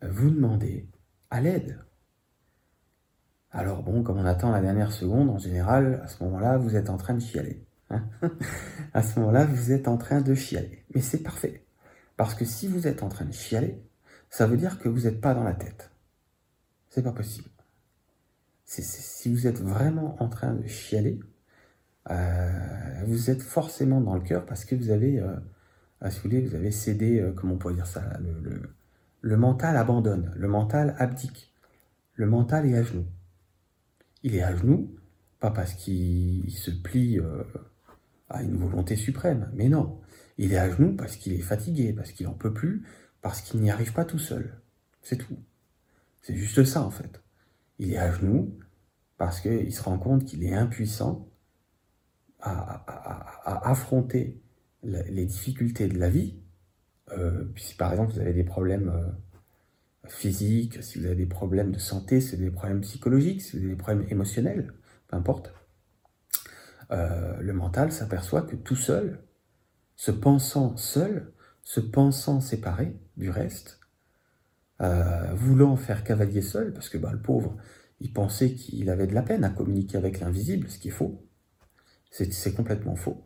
Vous 0.02 0.30
demandez 0.30 0.86
à 1.30 1.40
l'aide. 1.40 1.82
Alors 3.50 3.82
bon, 3.82 4.02
comme 4.02 4.18
on 4.18 4.26
attend 4.26 4.50
la 4.50 4.60
dernière 4.60 4.92
seconde, 4.92 5.30
en 5.30 5.38
général, 5.38 6.02
à 6.04 6.08
ce 6.08 6.22
moment-là, 6.24 6.58
vous 6.58 6.76
êtes 6.76 6.90
en 6.90 6.98
train 6.98 7.14
de 7.14 7.20
chialer. 7.20 7.64
Hein. 7.88 8.04
à 8.92 9.02
ce 9.02 9.18
moment-là, 9.18 9.46
vous 9.46 9.72
êtes 9.72 9.88
en 9.88 9.96
train 9.96 10.20
de 10.20 10.34
chialer. 10.34 10.84
Mais 10.94 11.00
c'est 11.00 11.22
parfait. 11.22 11.64
Parce 12.18 12.34
que 12.34 12.44
si 12.44 12.68
vous 12.68 12.86
êtes 12.86 13.02
en 13.02 13.08
train 13.08 13.24
de 13.24 13.32
chialer, 13.32 13.82
ça 14.28 14.46
veut 14.46 14.58
dire 14.58 14.78
que 14.78 14.90
vous 14.90 15.00
n'êtes 15.00 15.20
pas 15.20 15.32
dans 15.32 15.44
la 15.44 15.54
tête. 15.54 15.90
C'est 16.90 17.02
pas 17.02 17.12
possible. 17.12 17.48
si 18.66 19.30
vous 19.30 19.46
êtes 19.46 19.60
vraiment 19.60 20.22
en 20.22 20.28
train 20.28 20.52
de 20.52 20.66
chialer, 20.66 21.18
euh, 22.10 23.04
vous 23.06 23.30
êtes 23.30 23.40
forcément 23.40 24.02
dans 24.02 24.16
le 24.16 24.20
cœur 24.20 24.44
parce 24.44 24.66
que 24.66 24.74
vous 24.74 24.90
avez, 24.90 25.18
euh, 25.18 25.34
vous 26.08 26.20
voulez, 26.22 26.40
vous 26.40 26.54
avez 26.54 26.70
cédé, 26.70 27.20
euh, 27.20 27.32
comment 27.32 27.54
on 27.54 27.58
pourrait 27.58 27.74
dire 27.74 27.86
ça, 27.86 28.02
le, 28.20 28.62
le 29.20 29.36
mental 29.36 29.76
abandonne, 29.76 30.32
le 30.36 30.48
mental 30.48 30.94
abdique, 30.98 31.52
le 32.14 32.26
mental 32.26 32.66
est 32.66 32.76
à 32.76 32.82
genoux 32.82 33.06
il 34.22 34.36
est 34.36 34.42
à 34.42 34.54
genoux, 34.54 34.94
pas 35.40 35.50
parce 35.50 35.74
qu'il 35.74 36.50
se 36.52 36.70
plie 36.70 37.18
euh, 37.18 37.42
à 38.28 38.42
une 38.42 38.56
volonté 38.56 38.96
suprême, 38.96 39.50
mais 39.54 39.68
non, 39.68 40.00
Il 40.38 40.52
est 40.52 40.58
à 40.58 40.70
genoux 40.70 40.96
parce 40.96 41.16
qu'il 41.16 41.34
est 41.34 41.40
fatigué, 41.42 41.92
parce 41.92 42.12
qu'il 42.12 42.26
n'en 42.26 42.32
peut 42.32 42.54
plus, 42.54 42.86
parce 43.20 43.42
qu'il 43.42 43.60
n'y 43.60 43.70
arrive 43.70 43.92
pas 43.92 44.04
tout 44.04 44.18
seul. 44.18 44.60
C'est 45.02 45.16
tout. 45.18 45.36
C'est 46.22 46.36
juste 46.36 46.64
ça 46.64 46.82
en 46.82 46.90
fait. 46.90 47.20
Il 47.78 47.92
est 47.92 47.98
à 47.98 48.12
genoux 48.12 48.56
parce 49.18 49.40
qu'il 49.40 49.72
se 49.72 49.82
rend 49.82 49.98
compte 49.98 50.24
qu'il 50.24 50.42
est 50.44 50.54
impuissant 50.54 51.28
à, 52.40 52.84
affronter 53.44 54.40
les 54.82 55.26
difficultés 55.26 55.88
de 55.88 55.98
la 55.98 56.08
vie. 56.08 56.34
Euh, 57.10 57.44
si 57.56 57.74
par 57.74 57.92
exemple 57.92 58.12
vous 58.12 58.20
avez 58.20 58.32
des 58.32 58.44
problèmes 58.44 58.88
euh, 58.88 60.08
physiques, 60.08 60.82
si 60.82 60.98
vous 60.98 61.06
avez 61.06 61.14
des 61.14 61.26
problèmes 61.26 61.72
de 61.72 61.78
santé, 61.78 62.20
si 62.20 62.30
vous 62.30 62.42
avez 62.42 62.50
des 62.50 62.56
problèmes 62.56 62.80
psychologiques, 62.80 63.42
si 63.42 63.60
des 63.60 63.76
problèmes 63.76 64.06
émotionnels, 64.10 64.72
peu 65.08 65.16
importe, 65.16 65.52
euh, 66.90 67.36
le 67.40 67.52
mental 67.52 67.92
s'aperçoit 67.92 68.42
que 68.42 68.56
tout 68.56 68.76
seul, 68.76 69.20
se 69.96 70.10
pensant 70.10 70.76
seul, 70.76 71.32
se 71.62 71.80
pensant 71.80 72.40
séparé 72.40 72.96
du 73.16 73.30
reste, 73.30 73.78
voulant 75.34 75.76
faire 75.76 76.02
cavalier 76.02 76.42
seul, 76.42 76.72
parce 76.72 76.88
que 76.88 76.98
bah, 76.98 77.12
le 77.12 77.22
pauvre, 77.22 77.56
il 78.00 78.12
pensait 78.12 78.54
qu'il 78.54 78.90
avait 78.90 79.06
de 79.06 79.14
la 79.14 79.22
peine 79.22 79.44
à 79.44 79.50
communiquer 79.50 79.96
avec 79.96 80.18
l'invisible, 80.18 80.68
ce 80.68 80.80
qui 80.80 80.88
est 80.88 80.90
faux. 80.90 81.24
C'est 82.10 82.52
complètement 82.52 82.96
faux. 82.96 83.24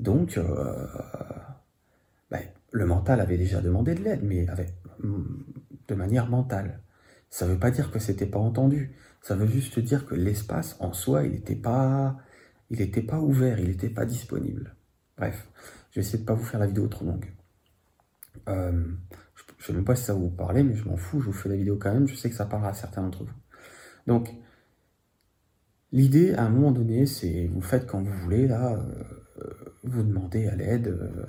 Donc, 0.00 0.38
euh, 0.38 0.86
ben, 2.30 2.42
le 2.70 2.86
mental 2.86 3.20
avait 3.20 3.38
déjà 3.38 3.60
demandé 3.60 3.94
de 3.94 4.02
l'aide, 4.02 4.22
mais 4.22 4.48
avec, 4.48 4.74
de 5.88 5.94
manière 5.94 6.28
mentale. 6.28 6.80
Ça 7.30 7.46
ne 7.46 7.52
veut 7.52 7.58
pas 7.58 7.70
dire 7.70 7.90
que 7.90 7.98
c'était 7.98 8.26
pas 8.26 8.38
entendu. 8.38 8.96
Ça 9.22 9.34
veut 9.34 9.46
juste 9.46 9.78
dire 9.78 10.06
que 10.06 10.14
l'espace 10.14 10.76
en 10.80 10.92
soi, 10.92 11.24
il 11.24 11.32
n'était 11.32 11.56
pas, 11.56 12.16
ouvert, 12.70 13.58
il 13.58 13.68
n'était 13.68 13.90
pas 13.90 14.06
disponible. 14.06 14.76
Bref, 15.16 15.48
je 15.90 15.96
vais 15.96 16.06
essayer 16.06 16.18
de 16.18 16.22
ne 16.22 16.26
pas 16.26 16.34
vous 16.34 16.44
faire 16.44 16.60
la 16.60 16.66
vidéo 16.66 16.86
trop 16.86 17.04
longue. 17.04 17.26
Euh, 18.48 18.84
je 19.36 19.42
ne 19.42 19.62
sais 19.66 19.72
même 19.72 19.84
pas 19.84 19.96
si 19.96 20.04
ça 20.04 20.14
vous 20.14 20.30
parler, 20.30 20.62
mais 20.62 20.74
je 20.74 20.88
m'en 20.88 20.96
fous, 20.96 21.20
je 21.20 21.26
vous 21.26 21.32
fais 21.32 21.48
la 21.48 21.56
vidéo 21.56 21.76
quand 21.76 21.92
même, 21.92 22.06
je 22.06 22.14
sais 22.14 22.30
que 22.30 22.36
ça 22.36 22.46
parlera 22.46 22.70
à 22.70 22.74
certains 22.74 23.02
d'entre 23.02 23.24
vous. 23.24 23.34
Donc, 24.06 24.30
l'idée, 25.92 26.34
à 26.34 26.44
un 26.44 26.50
moment 26.50 26.70
donné, 26.70 27.06
c'est, 27.06 27.46
vous 27.48 27.60
faites 27.60 27.86
quand 27.86 28.00
vous 28.00 28.12
voulez, 28.12 28.46
là, 28.46 28.74
euh, 28.74 29.17
vous 29.84 30.02
demandez 30.02 30.46
à 30.46 30.56
l'aide 30.56 30.88
euh, 30.88 31.26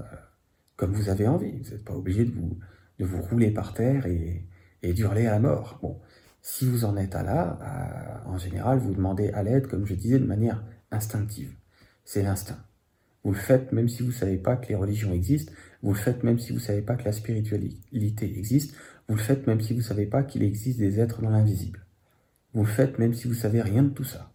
comme 0.76 0.94
vous 0.94 1.10
avez 1.10 1.28
envie. 1.28 1.60
Vous 1.60 1.72
n'êtes 1.72 1.86
pas 1.86 1.96
obligé 1.96 2.26
de 2.26 2.32
vous, 2.32 2.58
de 3.00 3.06
vous 3.06 3.22
rouler 3.22 3.52
par 3.52 3.74
terre 3.74 4.06
et, 4.06 4.46
et 4.84 4.94
d'hurler 4.94 5.28
à 5.28 5.40
mort. 5.40 5.80
Bon, 5.82 6.00
si 6.42 6.66
vous 6.66 6.86
en 6.86 6.96
êtes 6.98 7.16
à 7.16 7.24
là, 7.24 8.24
en 8.26 8.38
général, 8.38 8.80
vous 8.80 8.94
demandez 8.94 9.30
à 9.30 9.44
l'aide, 9.44 9.68
comme 9.68 9.86
je 9.86 9.94
disais, 9.94 10.20
de 10.20 10.26
manière 10.26 10.64
instinctive. 10.92 11.54
C'est 12.06 12.24
l'instinct. 12.24 12.64
Vous 13.24 13.32
le 13.32 13.38
faites 13.38 13.74
même 13.74 13.90
si 13.90 14.02
vous 14.02 14.10
ne 14.10 14.14
savez 14.14 14.38
pas 14.38 14.56
que 14.56 14.70
les 14.70 14.76
religions 14.76 15.12
existent, 15.14 15.52
vous 15.84 15.94
le 15.94 16.00
faites 16.00 16.24
même 16.24 16.40
si 16.40 16.54
vous 16.54 16.60
ne 16.60 16.64
savez 16.64 16.82
pas 16.82 16.96
que 16.96 17.04
la 17.04 17.12
spiritualité 17.12 18.38
existe, 18.38 18.76
vous 19.08 19.16
le 19.16 19.22
faites 19.22 19.46
même 19.48 19.60
si 19.60 19.74
vous 19.74 19.80
ne 19.80 19.86
savez 19.86 20.06
pas 20.06 20.24
qu'il 20.24 20.42
existe 20.44 20.80
des 20.80 21.00
êtres 21.00 21.22
dans 21.22 21.30
l'invisible. 21.30 21.86
Vous 22.54 22.64
le 22.64 22.70
faites 22.70 22.98
même 22.98 23.14
si 23.14 23.28
vous 23.28 23.34
savez 23.34 23.62
rien 23.62 23.84
de 23.84 23.90
tout 23.90 24.04
ça. 24.04 24.32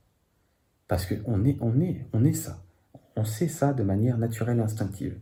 Parce 0.87 1.07
qu'on 1.07 1.45
est, 1.45 1.57
on 1.61 1.81
est, 1.81 2.07
on 2.13 2.25
est 2.25 2.35
ça. 2.35 2.64
On 3.17 3.25
sait 3.25 3.49
ça 3.49 3.73
de 3.73 3.83
manière 3.83 4.19
naturelle 4.19 4.59
et 4.59 4.63
instinctive. 4.63 5.19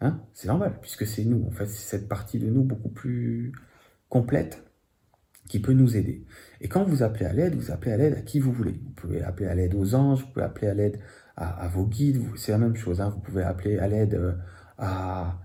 Hein? 0.00 0.20
C'est 0.32 0.48
normal, 0.48 0.78
puisque 0.80 1.06
c'est 1.06 1.24
nous. 1.24 1.46
En 1.46 1.50
fait, 1.50 1.66
c'est 1.66 1.96
cette 1.96 2.08
partie 2.08 2.38
de 2.38 2.48
nous 2.48 2.64
beaucoup 2.64 2.88
plus 2.88 3.52
complète 4.08 4.62
qui 5.48 5.60
peut 5.60 5.72
nous 5.72 5.96
aider. 5.96 6.24
Et 6.60 6.68
quand 6.68 6.84
vous 6.84 7.02
appelez 7.02 7.26
à 7.26 7.32
l'aide, 7.32 7.54
vous 7.54 7.70
appelez 7.70 7.92
à 7.92 7.96
l'aide 7.96 8.14
à 8.14 8.22
qui 8.22 8.40
vous 8.40 8.52
voulez. 8.52 8.80
Vous 8.84 8.92
pouvez 8.92 9.22
appeler 9.22 9.48
à 9.48 9.54
l'aide 9.54 9.74
aux 9.74 9.94
anges, 9.94 10.20
vous 10.22 10.28
pouvez 10.28 10.44
appeler 10.44 10.68
à 10.68 10.74
l'aide 10.74 11.00
à, 11.36 11.68
vos 11.68 11.84
guides, 11.84 12.22
c'est 12.36 12.52
la 12.52 12.58
même 12.58 12.76
chose. 12.76 13.00
Hein. 13.00 13.10
Vous 13.10 13.20
pouvez 13.20 13.42
appeler 13.42 13.78
à 13.78 13.88
l'aide 13.88 14.14
euh, 14.14 14.32
à, 14.78 15.36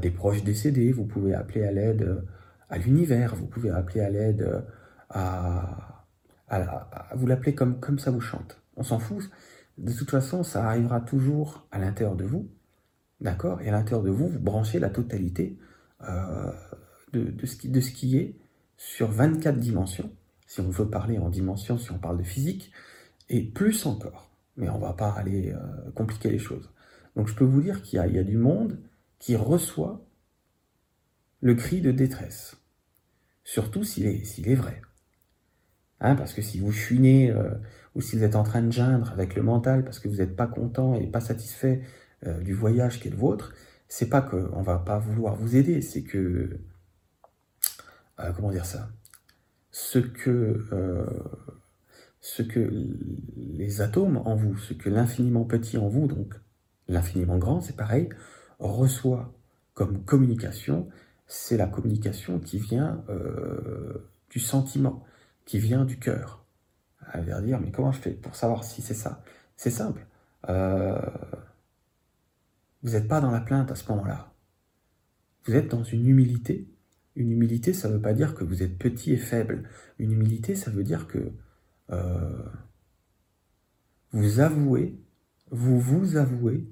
des 0.00 0.10
proches 0.10 0.44
décédés, 0.44 0.92
vous 0.92 1.04
pouvez 1.04 1.34
appeler 1.34 1.64
à 1.64 1.72
l'aide 1.72 2.02
euh, 2.02 2.20
à 2.70 2.78
l'univers, 2.78 3.34
vous 3.34 3.46
pouvez 3.46 3.70
appeler 3.70 4.00
à 4.00 4.10
l'aide 4.10 4.42
euh, 4.42 4.60
à, 5.10 6.06
Vous 7.14 7.26
l'appelez 7.26 7.54
comme, 7.54 7.80
comme 7.80 7.98
ça 7.98 8.10
vous 8.10 8.20
chante. 8.20 8.60
On 8.76 8.82
s'en 8.82 8.98
fout. 8.98 9.30
De 9.82 9.92
toute 9.92 10.10
façon, 10.10 10.44
ça 10.44 10.64
arrivera 10.64 11.00
toujours 11.00 11.66
à 11.72 11.78
l'intérieur 11.78 12.16
de 12.16 12.24
vous. 12.24 12.48
D'accord? 13.20 13.60
Et 13.60 13.68
à 13.68 13.72
l'intérieur 13.72 14.02
de 14.02 14.10
vous, 14.10 14.28
vous 14.28 14.40
branchez 14.40 14.78
la 14.78 14.90
totalité 14.90 15.58
de, 17.12 17.24
de, 17.30 17.46
ce 17.46 17.92
qui, 17.92 18.16
est 18.16 18.36
sur 18.76 19.10
24 19.10 19.58
dimensions, 19.58 20.10
si 20.46 20.60
on 20.60 20.70
veut 20.70 20.88
parler 20.88 21.18
en 21.18 21.28
dimensions, 21.28 21.78
si 21.78 21.90
on 21.90 21.98
parle 21.98 22.18
de 22.18 22.22
physique, 22.22 22.72
et 23.28 23.42
plus 23.42 23.86
encore. 23.86 24.30
Mais 24.56 24.68
on 24.68 24.78
va 24.78 24.92
pas 24.92 25.10
aller 25.10 25.52
euh, 25.52 25.90
compliquer 25.94 26.30
les 26.30 26.38
choses. 26.38 26.70
Donc 27.16 27.28
je 27.28 27.34
peux 27.34 27.44
vous 27.44 27.60
dire 27.60 27.82
qu'il 27.82 27.98
y, 27.98 28.18
a 28.18 28.24
du 28.24 28.36
monde 28.36 28.78
qui 29.18 29.36
reçoit 29.36 30.04
le 31.40 31.54
cri 31.54 31.80
de 31.80 31.92
détresse, 31.92 32.56
surtout 33.44 33.84
s'il 33.84 34.06
est, 34.06 34.54
vrai. 34.54 34.80
Hein, 36.00 36.14
parce 36.14 36.32
que 36.32 36.42
si 36.42 36.58
vous 36.58 36.72
chuinez 36.72 37.30
euh, 37.30 37.50
ou 37.94 38.00
si 38.00 38.16
vous 38.16 38.24
êtes 38.24 38.36
en 38.36 38.42
train 38.42 38.62
de 38.62 38.72
geindre 38.72 39.12
avec 39.12 39.34
le 39.34 39.42
mental 39.42 39.84
parce 39.84 39.98
que 39.98 40.08
vous 40.08 40.16
n'êtes 40.16 40.36
pas 40.36 40.46
content 40.46 40.94
et 40.94 41.06
pas 41.06 41.20
satisfait 41.20 41.82
euh, 42.26 42.40
du 42.40 42.54
voyage 42.54 43.00
qui 43.00 43.08
est 43.08 43.10
le 43.10 43.16
vôtre, 43.16 43.52
c'est 43.88 44.08
pas 44.08 44.22
qu'on 44.22 44.62
va 44.62 44.78
pas 44.78 44.98
vouloir 44.98 45.36
vous 45.36 45.56
aider, 45.56 45.82
c'est 45.82 46.02
que 46.02 46.58
euh, 48.20 48.32
comment 48.34 48.50
dire 48.50 48.66
ça? 48.66 48.88
Ce 49.70 49.98
que, 49.98 50.64
euh, 50.72 51.06
ce 52.20 52.42
que 52.42 52.70
les 53.36 53.80
atomes 53.80 54.18
en 54.18 54.36
vous, 54.36 54.56
ce 54.56 54.74
que 54.74 54.88
l'infiniment 54.88 55.44
petit 55.44 55.78
en 55.78 55.88
vous, 55.88 56.06
donc 56.06 56.34
l'infiniment 56.88 57.38
grand, 57.38 57.60
c'est 57.60 57.76
pareil, 57.76 58.08
reçoit 58.58 59.34
comme 59.74 60.04
communication, 60.04 60.88
c'est 61.26 61.56
la 61.56 61.66
communication 61.66 62.38
qui 62.38 62.58
vient 62.58 63.02
du 64.28 64.38
sentiment, 64.38 65.02
qui 65.46 65.58
vient 65.58 65.86
du 65.86 65.98
cœur. 65.98 66.41
Elle 67.12 67.24
va 67.24 67.40
dire, 67.40 67.60
mais 67.60 67.70
comment 67.70 67.92
je 67.92 68.00
fais 68.00 68.12
pour 68.12 68.34
savoir 68.34 68.64
si 68.64 68.82
c'est 68.82 68.94
ça? 68.94 69.22
C'est 69.56 69.70
simple. 69.70 70.06
vous 72.82 72.90
n'êtes 72.90 73.08
pas 73.08 73.20
dans 73.20 73.30
la 73.30 73.40
plainte 73.40 73.70
à 73.70 73.74
ce 73.74 73.90
moment-là. 73.92 74.32
Vous 75.44 75.54
êtes 75.54 75.68
dans 75.68 75.84
une 75.84 76.06
humilité 76.06 76.72
une 77.16 77.30
humilité, 77.30 77.72
ça 77.72 77.88
ne 77.88 77.94
veut 77.94 78.00
pas 78.00 78.14
dire 78.14 78.34
que 78.34 78.44
vous 78.44 78.62
êtes 78.62 78.78
petit 78.78 79.12
et 79.12 79.18
faible. 79.18 79.68
Une 79.98 80.12
humilité, 80.12 80.54
ça 80.54 80.70
veut 80.70 80.84
dire 80.84 81.06
que 81.06 81.32
euh, 81.90 82.42
vous 84.12 84.40
avouez, 84.40 84.98
vous 85.50 85.78
vous 85.78 86.16
avouez 86.16 86.66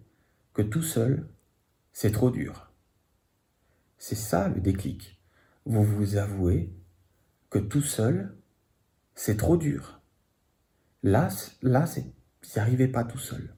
que 0.54 0.62
tout 0.62 0.82
seul, 0.82 1.28
c'est 1.92 2.12
trop 2.12 2.30
dur. 2.30 2.72
C'est 3.98 4.16
ça 4.16 4.48
le 4.48 4.60
déclic. 4.60 5.20
Vous 5.66 5.84
vous 5.84 6.16
avouez 6.16 6.72
que 7.50 7.58
tout 7.58 7.82
seul, 7.82 8.34
c'est 9.14 9.36
trop 9.36 9.56
dur. 9.56 9.99
Là, 11.02 11.28
là 11.62 11.86
c'est, 11.86 12.02
vous 12.02 12.48
n'y 12.54 12.60
arrivez 12.60 12.88
pas 12.88 13.04
tout 13.04 13.18
seul. 13.18 13.54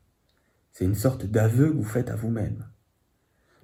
C'est 0.73 0.85
une 0.85 0.95
sorte 0.95 1.27
d'aveu 1.27 1.71
que 1.71 1.77
vous 1.77 1.85
faites 1.85 2.11
à 2.11 2.17
vous-même. 2.17 2.67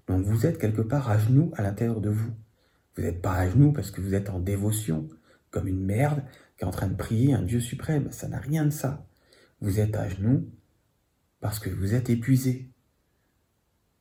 Donc 0.07 0.25
vous 0.25 0.47
êtes 0.47 0.59
quelque 0.59 0.83
part 0.83 1.11
à 1.11 1.19
genoux 1.19 1.53
à 1.57 1.63
l'intérieur 1.63 2.01
de 2.01 2.11
vous. 2.11 2.33
Vous 2.97 3.03
n'êtes 3.03 3.23
pas 3.23 3.35
à 3.35 3.49
genoux 3.49 3.73
parce 3.73 3.91
que 3.91 4.01
vous 4.01 4.15
êtes 4.15 4.31
en 4.31 4.41
dévotion, 4.41 5.09
comme 5.51 5.69
une 5.69 5.85
merde 5.85 6.25
qui 6.57 6.65
est 6.65 6.67
en 6.67 6.73
train 6.73 6.89
de 6.89 6.97
prier 6.97 7.35
un 7.35 7.43
Dieu 7.43 7.61
suprême. 7.61 8.11
Ça 8.11 8.29
n'a 8.29 8.39
rien 8.39 8.65
de 8.65 8.71
ça. 8.71 9.07
Vous 9.61 9.81
êtes 9.81 9.97
à 9.97 10.09
genoux 10.09 10.51
parce 11.41 11.59
que 11.59 11.71
vous 11.71 11.95
êtes 11.95 12.11
épuisé. 12.11 12.71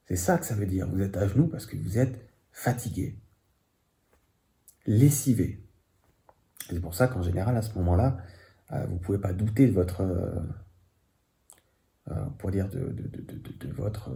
C'est 0.07 0.15
ça 0.15 0.37
que 0.37 0.45
ça 0.45 0.55
veut 0.55 0.65
dire. 0.65 0.87
Vous 0.87 1.01
êtes 1.01 1.17
à 1.17 1.27
genoux 1.27 1.47
parce 1.47 1.65
que 1.65 1.75
vous 1.77 1.97
êtes 1.97 2.19
fatigué, 2.51 3.19
lessivé. 4.85 5.63
C'est 6.69 6.79
pour 6.79 6.95
ça 6.95 7.07
qu'en 7.07 7.21
général, 7.21 7.55
à 7.55 7.61
ce 7.61 7.73
moment-là, 7.75 8.17
vous 8.69 8.93
ne 8.93 8.99
pouvez 8.99 9.19
pas 9.19 9.33
douter 9.33 9.67
de 9.67 9.73
votre... 9.73 10.01
Euh, 10.01 10.39
euh, 12.09 12.25
pour 12.37 12.51
dire 12.51 12.69
de, 12.69 12.95
de 13.59 13.71
votre... 13.73 14.11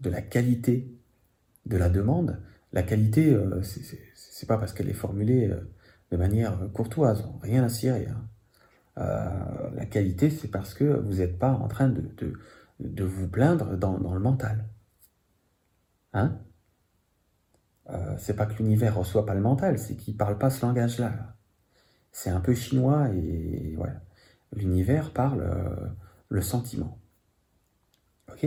de 0.00 0.10
la 0.10 0.22
qualité 0.22 0.96
de 1.66 1.76
la 1.76 1.88
demande, 1.88 2.40
la 2.72 2.82
qualité, 2.82 3.32
euh, 3.32 3.62
c'est 4.14 4.46
pas 4.46 4.58
parce 4.58 4.72
qu'elle 4.72 4.88
est 4.88 4.94
formulée 4.94 5.50
euh, 5.50 5.60
de 6.10 6.16
manière 6.16 6.58
courtoise, 6.72 7.28
rien 7.42 7.64
à 7.64 7.68
cirer. 7.68 8.06
Hein. 8.08 8.28
Euh, 8.98 9.70
la 9.74 9.86
qualité, 9.86 10.30
c'est 10.30 10.48
parce 10.48 10.74
que 10.74 10.84
vous 10.84 11.16
n'êtes 11.16 11.38
pas 11.38 11.52
en 11.52 11.68
train 11.68 11.88
de, 11.88 12.02
de, 12.80 13.04
vous 13.04 13.28
plaindre 13.28 13.76
dans, 13.76 13.96
le 14.14 14.20
mental. 14.20 14.64
Hein? 16.12 16.38
C'est 18.18 18.34
pas 18.34 18.46
que 18.46 18.60
l'univers 18.60 18.96
reçoit 18.96 19.26
pas 19.26 19.34
le 19.34 19.40
mental, 19.40 19.78
c'est 19.78 19.96
qu'il 19.96 20.16
parle 20.16 20.38
pas 20.38 20.50
ce 20.50 20.64
langage-là. 20.66 21.35
C'est 22.16 22.30
un 22.30 22.40
peu 22.40 22.54
chinois 22.54 23.10
et 23.10 23.74
voilà. 23.76 24.00
L'univers 24.54 25.12
parle 25.12 25.94
le 26.30 26.40
sentiment. 26.40 26.98
Ok? 28.32 28.46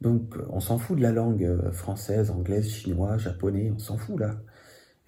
Donc 0.00 0.34
on 0.48 0.60
s'en 0.60 0.78
fout 0.78 0.96
de 0.96 1.02
la 1.02 1.12
langue 1.12 1.44
euh, 1.44 1.70
française, 1.72 2.30
anglaise, 2.30 2.70
chinoise, 2.70 3.20
japonais, 3.20 3.70
on 3.70 3.78
s'en 3.78 3.98
fout 3.98 4.18
là. 4.18 4.40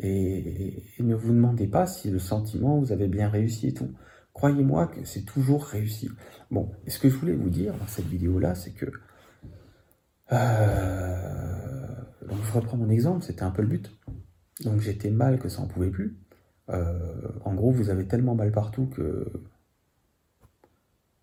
Et, 0.00 0.84
ne 1.00 1.14
vous 1.14 1.32
demandez 1.32 1.66
pas 1.66 1.86
si 1.86 2.10
le 2.10 2.18
sentiment, 2.18 2.78
vous 2.78 2.92
avez 2.92 3.08
bien 3.08 3.30
réussi 3.30 3.68
et 3.68 3.74
tout. 3.74 3.94
Croyez-moi 4.34 4.88
que 4.88 5.04
c'est 5.04 5.24
toujours 5.24 5.64
réussi. 5.64 6.10
Bon, 6.50 6.70
et 6.86 6.90
ce 6.90 6.98
que 6.98 7.08
je 7.08 7.16
voulais 7.16 7.34
vous 7.34 7.50
dire 7.50 7.72
dans 7.74 7.86
cette 7.86 8.06
vidéo-là, 8.06 8.54
c'est 8.54 8.72
que 8.72 8.86
Euh, 10.32 11.86
donc 12.28 12.38
je 12.44 12.52
reprends 12.52 12.76
mon 12.76 12.90
exemple, 12.90 13.24
c'était 13.24 13.44
un 13.44 13.50
peu 13.50 13.62
le 13.62 13.68
but. 13.68 13.90
Donc 14.64 14.80
j'étais 14.80 15.10
mal 15.10 15.38
que 15.38 15.48
ça 15.48 15.62
en 15.62 15.66
pouvait 15.66 15.90
plus. 15.90 16.18
Euh, 16.70 17.28
en 17.44 17.54
gros, 17.54 17.70
vous 17.70 17.90
avez 17.90 18.06
tellement 18.06 18.34
mal 18.34 18.52
partout 18.52 18.86
que 18.86 19.26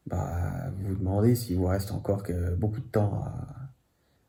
bah, 0.07 0.69
vous 0.77 0.89
vous 0.89 0.95
demandez 0.95 1.35
s'il 1.35 1.57
vous 1.57 1.65
reste 1.65 1.91
encore 1.91 2.23
beaucoup 2.57 2.79
de 2.79 2.87
temps 2.87 3.23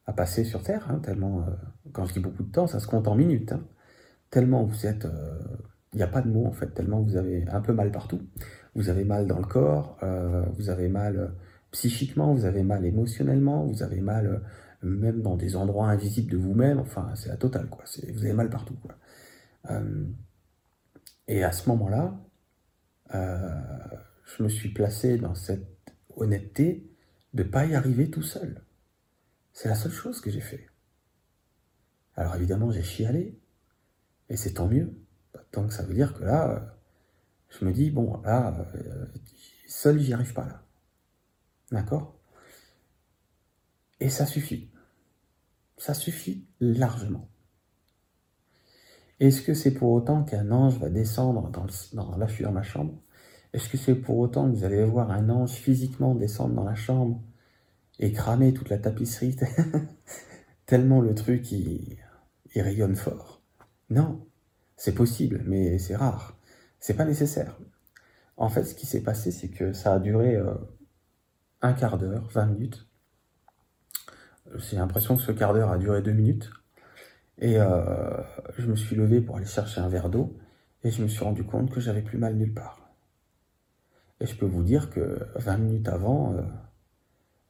à, 0.07 0.13
passer 0.13 0.45
sur 0.45 0.63
Terre. 0.63 0.87
Hein, 0.91 1.01
tellement, 1.01 1.41
euh, 1.41 1.51
quand 1.93 2.07
je 2.07 2.15
dis 2.15 2.21
beaucoup 2.21 2.43
de 2.43 2.51
temps, 2.51 2.67
ça 2.67 2.81
se 2.81 2.87
compte 2.87 3.09
en 3.09 3.15
minutes. 3.15 3.53
Hein. 3.53 3.61
tellement 4.31 4.65
vous 4.65 4.87
êtes, 4.87 5.07
il 5.93 5.97
n'y 5.97 6.03
a 6.03 6.07
pas 6.09 6.23
de 6.23 6.29
mots 6.29 6.47
en 6.47 6.53
fait. 6.53 6.69
Tellement 6.69 7.01
vous 7.01 7.17
avez 7.17 7.47
un 7.49 7.61
peu 7.61 7.73
mal 7.73 7.91
partout. 7.91 8.21
Vous 8.75 8.89
avez 8.89 9.05
mal 9.05 9.27
dans 9.27 9.39
le 9.39 9.47
corps, 9.47 9.99
vous 10.57 10.71
avez 10.71 10.89
mal 10.89 11.35
psychiquement, 11.71 12.35
vous 12.35 12.45
avez 12.45 12.63
mal 12.63 12.85
émotionnellement, 12.87 13.65
vous 13.65 13.83
avez 13.83 14.01
mal 14.01 14.43
même 14.83 15.23
dans 15.23 15.37
des 15.37 15.57
endroits 15.57 15.89
invisibles 15.89 16.31
de 16.31 16.37
vous-même, 16.37 16.79
enfin, 16.79 17.11
c'est 17.15 17.29
la 17.29 17.37
totale, 17.37 17.67
quoi. 17.69 17.85
Vous 18.13 18.25
avez 18.25 18.35
mal 18.35 18.51
partout. 18.51 18.77
Euh, 21.29 21.33
et 21.33 21.43
à 21.45 21.53
ce 21.53 21.69
moment-là, 21.69 22.19
euh, 23.15 23.61
je 24.25 24.43
me 24.43 24.49
suis 24.49 24.73
placé 24.73 25.19
dans 25.19 25.35
cette 25.35 25.95
honnêteté 26.17 26.91
de 27.35 27.43
ne 27.43 27.49
pas 27.49 27.67
y 27.67 27.75
arriver 27.75 28.11
tout 28.11 28.23
seul. 28.23 28.65
C'est 29.53 29.69
la 29.69 29.75
seule 29.75 29.93
chose 29.93 30.21
que 30.21 30.31
j'ai 30.31 30.41
fait. 30.41 30.69
Alors 32.15 32.35
évidemment, 32.37 32.71
j'ai 32.71 32.83
chialé, 32.83 33.39
et 34.29 34.37
c'est 34.37 34.55
tant 34.55 34.69
mieux. 34.69 34.95
Donc 35.53 35.73
ça 35.73 35.83
veut 35.83 35.95
dire 35.95 36.15
que 36.15 36.25
là, 36.25 36.77
je 37.49 37.65
me 37.65 37.73
dis, 37.73 37.91
bon, 37.91 38.21
là, 38.23 38.67
euh, 38.75 39.07
seul, 39.67 39.99
j'y 39.99 40.13
arrive 40.13 40.33
pas 40.33 40.47
là. 40.47 40.63
D'accord? 41.71 42.19
Et 44.01 44.11
ça 44.11 44.27
suffit. 44.27 44.71
Ça 45.79 45.95
suffit 45.95 46.47
largement. 46.61 47.29
Est-ce 49.19 49.41
que 49.41 49.55
c'est 49.55 49.73
pour 49.73 49.93
autant 49.93 50.25
qu'un 50.25 50.51
ange 50.51 50.79
va 50.79 50.91
descendre 50.91 51.51
dans, 51.51 51.67
suis 52.29 52.45
dans 52.45 52.53
ma 52.53 52.63
chambre? 52.63 52.95
Est-ce 53.55 53.71
que 53.71 53.79
c'est 53.79 53.95
pour 53.95 54.19
autant 54.19 54.51
que 54.51 54.57
vous 54.57 54.65
allez 54.65 54.85
voir 54.85 55.11
un 55.11 55.31
ange 55.31 55.53
physiquement 55.53 56.15
descendre 56.15 56.55
dans 56.55 56.65
la 56.65 56.75
chambre 56.75 57.23
et 57.99 58.13
cramer 58.13 58.53
toute 58.53 58.69
la 58.69 58.77
tapisserie 58.77 59.35
tellement 60.67 61.01
le 61.01 61.15
truc 61.15 61.51
il, 61.51 61.97
rayonne 62.55 62.95
fort? 62.95 63.41
Non, 63.89 64.27
c'est 64.77 64.95
possible, 64.95 65.43
mais 65.47 65.79
c'est 65.79 65.97
rare. 65.97 66.37
C'est 66.79 66.95
pas 66.95 67.07
nécessaire. 67.07 67.59
En 68.37 68.51
fait, 68.51 68.65
ce 68.65 68.75
qui 68.75 68.85
s'est 68.85 69.03
passé, 69.03 69.31
c'est 69.31 69.49
que 69.49 69.73
ça 69.73 69.95
a 69.95 69.99
duré 69.99 70.37
euh, 70.37 70.53
un 71.63 71.73
quart 71.73 71.97
d'heure, 71.97 72.29
20 72.29 72.47
minutes. 72.47 72.87
J'ai 74.57 74.77
l'impression 74.77 75.17
que 75.17 75.23
ce 75.23 75.33
quart 75.33 75.55
d'heure 75.55 75.71
a 75.71 75.79
duré 75.79 76.03
deux 76.03 76.13
minutes. 76.13 76.51
Et 77.39 77.59
euh, 77.59 78.23
je 78.57 78.67
me 78.67 78.77
suis 78.77 78.97
levé 78.97 79.21
pour 79.21 79.37
aller 79.37 79.47
chercher 79.47 79.81
un 79.81 79.89
verre 79.89 80.09
d'eau 80.09 80.39
et 80.83 80.91
je 80.91 81.03
me 81.03 81.09
suis 81.09 81.25
rendu 81.25 81.45
compte 81.45 81.71
que 81.71 81.81
j'avais 81.81 82.03
plus 82.03 82.19
mal 82.19 82.37
nulle 82.37 82.55
part. 82.55 82.91
Et 84.21 84.27
je 84.27 84.37
peux 84.37 84.47
vous 84.47 84.63
dire 84.63 84.91
que 84.91 85.27
20 85.37 85.59
minutes 85.59 85.89
avant, 85.89 86.35
euh, 86.35 86.43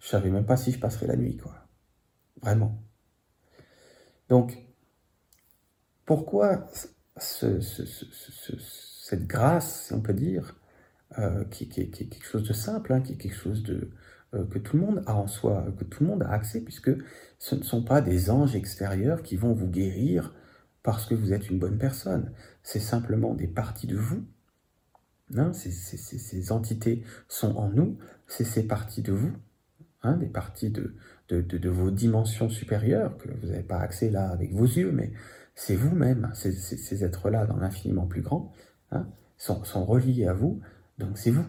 je 0.01 0.09
savais 0.09 0.31
même 0.31 0.47
pas 0.47 0.57
si 0.57 0.73
je 0.73 0.81
passerais 0.81 1.07
la 1.07 1.17
nuit, 1.17 1.37
quoi. 1.37 1.55
Vraiment. 2.43 2.83
Donc, 4.29 4.59
pourquoi 6.05 6.67
cette 7.19 9.27
grâce, 9.27 9.87
si 9.87 9.93
on 9.93 10.01
peut 10.01 10.15
dire, 10.15 10.57
euh, 11.19 11.45
qui, 11.45 11.65
est 11.65 11.91
quelque 11.91 12.25
chose 12.25 12.47
de 12.47 12.53
simple, 12.53 12.93
hein, 12.93 13.01
qui 13.01 13.13
est 13.13 13.17
quelque 13.17 13.37
chose 13.37 13.63
de, 13.63 13.91
euh, 14.35 14.45
que 14.47 14.59
tout 14.59 14.77
le 14.77 14.83
monde 14.83 15.03
a 15.07 15.15
en 15.15 15.27
soi, 15.27 15.67
que 15.79 15.85
tout 15.85 16.03
le 16.03 16.11
monde 16.11 16.23
a 16.25 16.31
accès, 16.31 16.61
puisque 16.61 16.91
ce 17.39 17.55
ne 17.55 17.63
sont 17.63 17.83
pas 17.83 18.01
des 18.01 18.31
anges 18.31 18.57
extérieurs 18.57 19.23
qui 19.23 19.37
vont 19.37 19.53
vous 19.53 19.69
guérir 19.69 20.35
parce 20.83 21.07
que 21.07 21.15
vous 21.15 21.33
êtes 21.33 21.51
une 21.51 21.59
bonne 21.59 21.79
personne. 21.79 22.33
C'est 22.63 22.81
simplement 22.81 23.35
des 23.35 23.49
parties 23.49 23.87
de 23.87 23.97
vous. 23.97 24.25
Hein, 25.35 25.53
ces, 25.53 26.53
entités 26.53 27.03
sont 27.29 27.57
en 27.57 27.69
nous, 27.69 27.99
c'est 28.29 28.45
ces 28.45 28.63
parties 28.63 29.03
de 29.03 29.13
vous, 29.13 29.33
hein, 30.05 30.17
des 30.17 30.29
parties 30.29 30.71
de, 30.71 31.69
vos 31.69 31.91
dimensions 31.91 32.49
supérieures, 32.49 33.19
que 33.19 33.29
vous 33.41 33.49
n'avez 33.49 33.65
pas 33.65 33.79
accès 33.79 34.09
là 34.11 34.29
avec 34.31 34.53
vos 34.53 34.65
yeux, 34.65 34.93
mais 34.93 35.13
c'est 35.57 35.75
vous-même, 35.75 36.31
ces, 36.35 37.03
êtres-là 37.05 37.47
dans 37.47 37.57
l'infiniment 37.57 38.07
plus 38.07 38.23
grand, 38.23 38.53
hein, 38.93 39.09
sont, 39.37 39.85
reliés 39.85 40.29
à 40.29 40.33
vous, 40.33 40.61
donc 40.99 41.19
c'est 41.19 41.33
vous. 41.33 41.47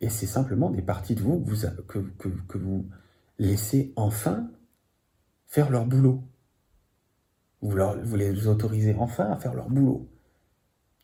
Et 0.00 0.08
c'est 0.08 0.26
simplement 0.26 0.70
des 0.70 0.82
parties 0.82 1.16
de 1.16 1.22
vous, 1.22 1.44
que, 1.88 2.58
vous 2.58 2.86
laissez 3.40 3.92
enfin 3.96 4.48
faire 5.52 5.68
leur 5.68 5.84
boulot. 5.84 6.22
Vous, 7.60 8.16
les 8.16 8.48
autorisez 8.48 8.96
enfin 8.98 9.30
à 9.30 9.36
faire 9.36 9.52
leur 9.52 9.68
boulot. 9.68 10.08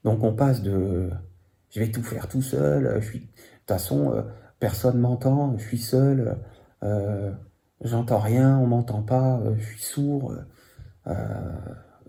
Donc 0.04 0.24
on 0.24 0.34
passe 0.34 0.62
de 0.62 1.10
je 1.68 1.80
vais 1.80 1.90
tout 1.90 2.02
faire 2.02 2.28
tout 2.28 2.40
seul, 2.40 2.98
je 2.98 3.06
suis, 3.06 3.20
de 3.20 3.26
toute 3.26 3.68
façon, 3.68 4.14
euh, 4.14 4.22
personne 4.58 4.98
m'entend, 4.98 5.58
je 5.58 5.64
suis 5.64 5.78
seul, 5.78 6.38
euh, 6.82 7.30
j'entends 7.82 8.20
rien, 8.20 8.56
on 8.58 8.66
m'entend 8.66 9.02
pas, 9.02 9.38
euh, 9.40 9.54
je 9.58 9.64
suis 9.66 9.82
sourd, 9.82 10.34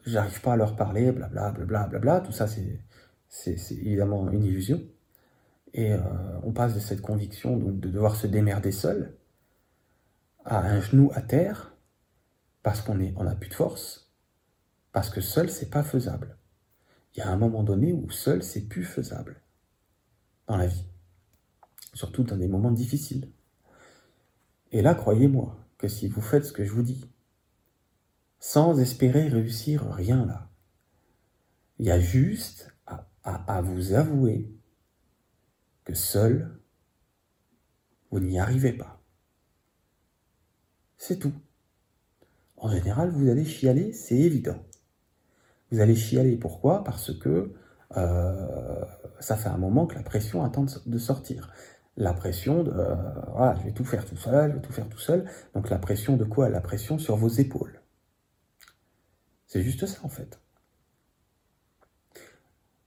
j'arrive 0.05 0.39
pas 0.39 0.53
à 0.53 0.55
leur 0.55 0.77
parler, 0.77 1.11
blablabla, 1.11 1.87
bla, 1.87 1.99
bla, 1.99 2.21
tout 2.21 2.31
ça 2.31 2.47
c'est 2.47 3.75
évidemment 3.75 4.31
une 4.31 4.45
illusion. 4.45 4.81
Et 5.73 5.93
on 6.43 6.53
passe 6.53 6.73
de 6.73 6.79
cette 6.79 7.01
conviction 7.01 7.57
donc, 7.57 7.81
de 7.81 7.89
devoir 7.89 8.15
se 8.15 8.27
démerder 8.27 8.71
seul 8.71 9.13
à 10.45 10.61
un 10.61 10.79
genou 10.79 11.11
à 11.13 11.21
terre 11.21 11.75
parce 12.69 12.83
qu'on 12.83 12.93
n'a 12.93 13.11
on 13.15 13.35
plus 13.35 13.49
de 13.49 13.55
force, 13.55 14.13
parce 14.91 15.09
que 15.09 15.21
seul, 15.21 15.49
c'est 15.49 15.71
pas 15.71 15.81
faisable. 15.81 16.37
Il 17.15 17.17
y 17.17 17.21
a 17.23 17.27
un 17.27 17.35
moment 17.35 17.63
donné 17.63 17.93
où 17.93 18.11
seul, 18.11 18.43
c'est 18.43 18.67
plus 18.67 18.83
faisable 18.83 19.41
dans 20.45 20.55
la 20.55 20.67
vie, 20.67 20.85
surtout 21.95 22.21
dans 22.21 22.37
des 22.37 22.47
moments 22.47 22.71
difficiles. 22.71 23.31
Et 24.71 24.83
là, 24.83 24.93
croyez-moi 24.93 25.57
que 25.79 25.87
si 25.87 26.07
vous 26.07 26.21
faites 26.21 26.45
ce 26.45 26.53
que 26.53 26.63
je 26.63 26.71
vous 26.71 26.83
dis, 26.83 27.09
sans 28.37 28.79
espérer 28.79 29.29
réussir 29.29 29.91
rien 29.91 30.23
là, 30.27 30.51
il 31.79 31.87
y 31.87 31.91
a 31.91 31.99
juste 31.99 32.71
à 33.23 33.61
vous 33.63 33.93
avouer 33.93 34.55
seul, 35.95 36.61
vous 38.11 38.19
n'y 38.19 38.37
arrivez 38.37 38.73
pas. 38.73 39.01
C'est 40.97 41.17
tout. 41.17 41.33
En 42.59 42.69
général, 42.69 43.09
vous 43.09 43.29
allez 43.29 43.45
chialer, 43.45 43.93
c'est 43.93 44.17
évident. 44.17 44.57
Vous 45.71 45.79
allez 45.79 45.95
chialer, 45.95 46.35
pourquoi? 46.35 46.83
Parce 46.83 47.17
que 47.17 47.53
euh, 47.97 48.85
ça 49.19 49.37
fait 49.37 49.49
un 49.49 49.57
moment 49.57 49.87
que 49.87 49.95
la 49.95 50.03
pression 50.03 50.43
attend 50.43 50.65
de 50.85 50.97
sortir. 50.97 51.51
La 51.95 52.13
pression 52.13 52.63
de, 52.63 52.71
euh, 52.71 53.55
je 53.59 53.63
vais 53.63 53.71
tout 53.71 53.85
faire 53.85 54.05
tout 54.05 54.17
seul, 54.17 54.51
je 54.51 54.55
vais 54.57 54.61
tout 54.61 54.73
faire 54.73 54.89
tout 54.89 54.99
seul. 54.99 55.25
Donc 55.53 55.69
la 55.69 55.79
pression 55.79 56.17
de 56.17 56.25
quoi? 56.25 56.49
La 56.49 56.61
pression 56.61 56.97
sur 56.99 57.15
vos 57.15 57.29
épaules. 57.29 57.81
C'est 59.47 59.63
juste 59.63 59.85
ça 59.85 59.99
en 60.03 60.09
fait. 60.09 60.39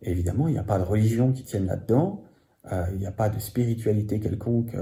évidemment, 0.03 0.49
il 0.49 0.53
n'y 0.53 0.59
a 0.59 0.65
pas 0.65 0.79
de 0.79 0.85
religion 0.85 1.33
qui 1.33 1.45
tienne 1.45 1.67
là-dedans. 1.67 2.23
Euh, 2.71 2.87
il 2.93 2.99
n'y 2.99 3.07
a 3.07 3.13
pas 3.13 3.29
de 3.29 3.39
spiritualité 3.39 4.21
quelconque, 4.21 4.77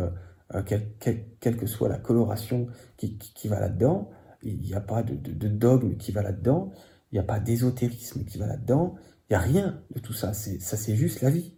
quelle, 0.67 1.57
que 1.57 1.67
soit 1.67 1.89
la 1.89 1.99
coloration 1.99 2.69
qui, 2.97 3.49
va 3.49 3.61
là-dedans. 3.61 4.11
Il 4.43 4.61
n'y 4.61 4.75
a 4.75 4.81
pas 4.81 5.03
de, 5.03 5.49
dogme 5.49 5.97
qui 5.97 6.13
va 6.13 6.23
là-dedans. 6.23 6.73
Il 7.13 7.17
n'y 7.17 7.21
a 7.21 7.25
pas 7.25 7.41
d'ésotérisme 7.41 8.25
qui 8.25 8.39
va 8.39 8.47
là-dedans. 8.47 8.97
Il 9.29 9.33
n'y 9.33 9.37
a 9.37 9.41
rien 9.41 9.83
de 9.95 10.01
tout 10.01 10.13
ça. 10.13 10.33
Ça, 10.33 10.77
c'est 10.77 10.97
juste 10.97 11.21
la 11.21 11.31
vie. 11.31 11.55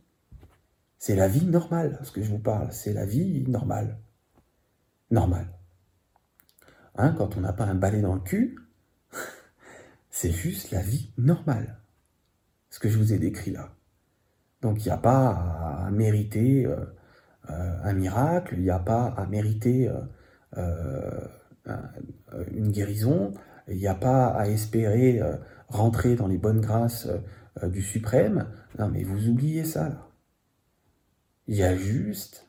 C'est 0.98 1.16
la 1.16 1.28
vie 1.28 1.46
normale, 1.46 1.98
ce 2.02 2.12
que 2.12 2.22
je 2.22 2.30
vous 2.30 2.38
parle. 2.38 2.72
C'est 2.72 2.92
la 2.92 3.06
vie 3.06 3.44
normale. 3.48 3.98
Normale. 5.10 5.52
Hein, 6.96 7.14
quand 7.16 7.36
on 7.36 7.40
n'a 7.40 7.52
pas 7.52 7.64
un 7.64 7.74
balai 7.74 8.00
dans 8.00 8.14
le 8.14 8.20
cul, 8.20 8.58
c'est 10.10 10.32
juste 10.32 10.70
la 10.70 10.80
vie 10.80 11.12
normale. 11.16 11.80
Ce 12.70 12.78
que 12.78 12.88
je 12.88 12.98
vous 12.98 13.12
ai 13.12 13.18
décrit 13.18 13.50
là. 13.50 13.74
Donc 14.62 14.84
il 14.84 14.88
n'y 14.88 14.92
a 14.92 14.98
pas 14.98 15.30
à, 15.86 15.90
mériter 15.90 16.66
euh, 16.66 16.76
euh, 17.50 17.78
un 17.82 17.92
miracle, 17.92 18.54
il 18.56 18.62
n'y 18.62 18.70
a 18.70 18.78
pas 18.78 19.06
à 19.06 19.26
mériter 19.26 19.90
euh, 20.56 21.28
une 21.66 22.70
guérison, 22.70 23.32
il 23.68 23.76
n'y 23.76 23.86
a 23.86 23.94
pas 23.94 24.28
à 24.28 24.48
espérer 24.48 25.20
rentrer 25.68 26.16
dans 26.16 26.26
les 26.26 26.38
bonnes 26.38 26.60
grâces 26.60 27.08
du 27.62 27.82
suprême. 27.82 28.48
Non 28.78 28.88
mais 28.88 29.04
vous 29.04 29.28
oubliez 29.28 29.64
ça. 29.64 30.10
Il 31.46 31.56
y 31.56 31.62
a 31.62 31.76
juste 31.76 32.48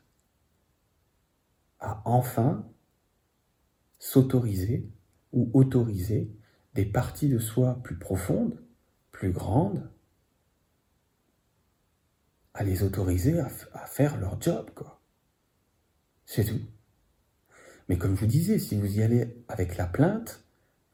à 1.80 2.02
enfin 2.04 2.66
s'autoriser 3.98 4.90
ou 5.32 5.50
autoriser 5.52 6.30
des 6.74 6.84
parties 6.84 7.28
de 7.28 7.38
soi 7.38 7.80
plus 7.82 7.98
profondes, 7.98 8.62
plus 9.12 9.30
grandes, 9.30 9.90
à 12.52 12.62
les 12.62 12.82
autoriser 12.82 13.40
à, 13.40 13.48
faire 13.86 14.18
leur 14.18 14.40
job, 14.40 14.70
quoi. 14.74 15.00
C'est 16.24 16.44
tout. 16.44 16.60
Mais 17.88 17.98
comme 17.98 18.14
je 18.14 18.20
vous 18.20 18.26
disais, 18.26 18.58
si 18.58 18.78
vous 18.78 18.98
y 18.98 19.02
allez 19.02 19.44
avec 19.48 19.76
la 19.76 19.86
plainte, 19.86 20.44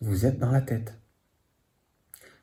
vous 0.01 0.27
êtes 0.27 0.39
dans 0.39 0.51
la 0.51 0.61
tête. 0.63 0.99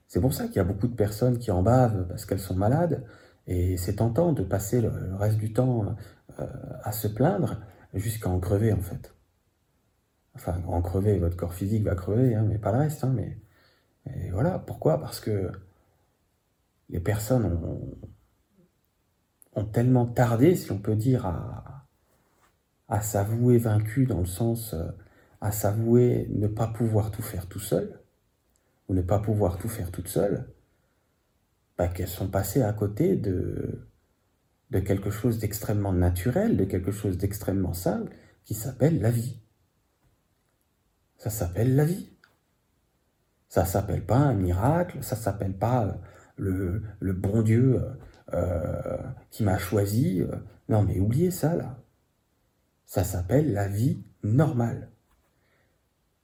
C'est 0.08 0.22
pour 0.22 0.34
ça 0.34 0.48
qu'il 0.48 0.58
y 0.58 0.60
a 0.60 0.64
beaucoup 0.64 0.88
de 0.88 0.96
personnes 0.96 1.38
qui 1.38 1.52
en 1.52 1.62
bavent 1.62 2.08
parce 2.08 2.26
qu'elles 2.26 2.40
sont 2.40 2.56
malades, 2.56 3.06
et 3.46 3.78
c'est 3.78 3.96
tentant 3.96 4.34
de 4.34 4.44
passer 4.44 4.82
le, 4.82 5.16
reste 5.16 5.38
du 5.38 5.54
temps 5.54 5.96
euh, 6.40 6.46
à 6.84 6.92
se 6.92 7.08
plaindre 7.08 7.62
jusqu'à 7.94 8.30
en 8.30 8.40
crever 8.40 8.74
en 8.74 8.82
fait. 8.82 9.14
Enfin, 10.36 10.62
en 10.68 10.82
crever, 10.82 11.18
votre 11.18 11.36
corps 11.36 11.54
physique 11.54 11.84
va 11.84 11.96
crever, 11.96 12.36
hein, 12.36 12.46
mais 12.48 12.60
pas 12.60 12.72
le 12.72 12.80
reste. 12.80 13.04
Hein, 13.04 13.14
mais 13.16 13.38
et 14.16 14.30
voilà, 14.32 14.60
pourquoi? 14.60 15.00
Parce 15.00 15.20
que 15.20 15.52
les 16.90 17.00
personnes 17.00 17.46
ont, 17.46 17.98
ont, 19.56 19.66
tellement 19.66 20.06
tardé, 20.06 20.56
si 20.56 20.72
on 20.72 20.80
peut 20.80 20.96
dire, 20.96 21.26
à, 21.26 21.77
à 22.88 23.02
s'avouer 23.02 23.58
vaincues 23.58 24.06
dans 24.06 24.20
le 24.20 24.26
sens 24.26 24.74
euh, 24.74 24.88
à 25.42 25.52
s'avouer 25.52 26.28
ne 26.32 26.48
pas 26.48 26.68
pouvoir 26.68 27.12
tout 27.12 27.22
faire 27.22 27.48
tout 27.48 27.60
seul, 27.60 28.00
ou 28.88 28.94
ne 28.94 29.02
pas 29.02 29.20
pouvoir 29.20 29.58
tout 29.58 29.70
faire 29.70 29.92
toute 29.92 30.08
seule, 30.08 30.48
bah, 31.78 31.88
qu'elles 31.88 32.08
sont 32.08 32.30
passées 32.30 32.64
à 32.64 32.74
côté 32.74 33.16
de, 33.16 33.88
quelque 34.72 35.12
chose 35.12 35.40
d'extrêmement 35.40 35.94
naturel, 35.94 36.58
de 36.58 36.66
quelque 36.66 36.92
chose 36.92 37.18
d'extrêmement 37.18 37.74
simple, 37.74 38.12
qui 38.46 38.54
s'appelle 38.54 39.02
la 39.02 39.12
vie. 39.12 39.40
Ça 41.18 41.30
s'appelle 41.30 41.76
la 41.76 41.86
vie. 41.86 42.10
Ça 43.50 43.66
s'appelle 43.66 44.06
pas 44.06 44.18
un 44.18 44.34
miracle, 44.34 45.04
ça 45.04 45.16
s'appelle 45.16 45.54
pas 45.54 46.00
euh, 46.40 46.82
le, 47.00 47.14
bon 47.14 47.42
Dieu 47.42 47.82
euh, 48.34 48.98
qui 49.32 49.44
m'a 49.44 49.58
choisi. 49.58 50.24
Non, 50.70 50.84
mais 50.84 51.00
oubliez 51.00 51.32
ça 51.32 51.56
là. 51.56 51.78
Ça 52.88 53.04
s'appelle 53.04 53.54
la 53.54 53.68
vie 53.68 54.02
normale. 54.24 54.90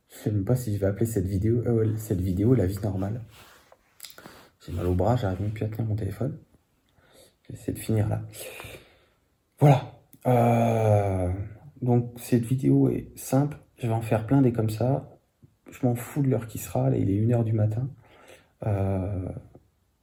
Je 0.10 0.16
sais 0.16 0.32
même 0.32 0.46
pas 0.46 0.56
si 0.56 0.74
je 0.74 0.80
vais 0.80 0.88
appeler 0.88 1.06
cette 1.06 1.28
vidéo, 1.28 1.64
cette 1.98 2.22
vidéo 2.22 2.56
la 2.56 2.66
vie 2.66 2.80
normale. 2.82 3.22
J'ai 4.66 4.72
mal 4.72 4.88
au 4.88 4.96
bras, 4.96 5.16
j'arrive 5.16 5.42
même 5.42 5.52
plus 5.52 5.66
à 5.66 5.68
tenir 5.68 5.86
mon 5.86 5.96
téléphone. 5.96 6.40
J'essaie 7.48 7.74
de 7.74 7.80
finir 7.80 8.10
là. 8.10 8.24
Voilà. 9.60 9.94
donc 11.84 12.12
cette 12.18 12.46
vidéo 12.46 12.90
est 12.90 13.16
simple. 13.16 13.58
Je 13.78 13.86
vais 13.86 13.94
en 13.94 14.02
faire 14.02 14.26
plein 14.26 14.42
des 14.42 14.52
comme 14.52 14.72
ça 14.72 15.14
je 15.74 15.86
m'en 15.86 15.96
fous 15.96 16.22
de 16.22 16.30
l'heure 16.30 16.48
qui 16.48 16.60
sera, 16.60 16.96
il 16.96 17.10
est 17.10 17.20
1h 17.20 17.44
du 17.44 17.54
matin. 17.54 17.90
Euh, 18.66 19.28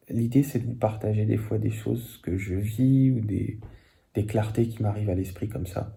l'idée 0.09 0.43
c'est 0.43 0.59
de 0.59 0.67
vous 0.67 0.75
partager 0.75 1.25
des 1.25 1.37
fois 1.37 1.59
des 1.59 1.71
choses 1.71 2.19
que 2.23 2.37
je 2.37 2.55
vis 2.55 3.11
ou 3.11 3.21
des 3.21 4.27
clartés 4.27 4.69
qui 4.69 4.83
m'arrivent 4.83 5.11
à 5.11 5.15
l'esprit 5.15 5.49
comme 5.49 5.67
ça. 5.67 5.97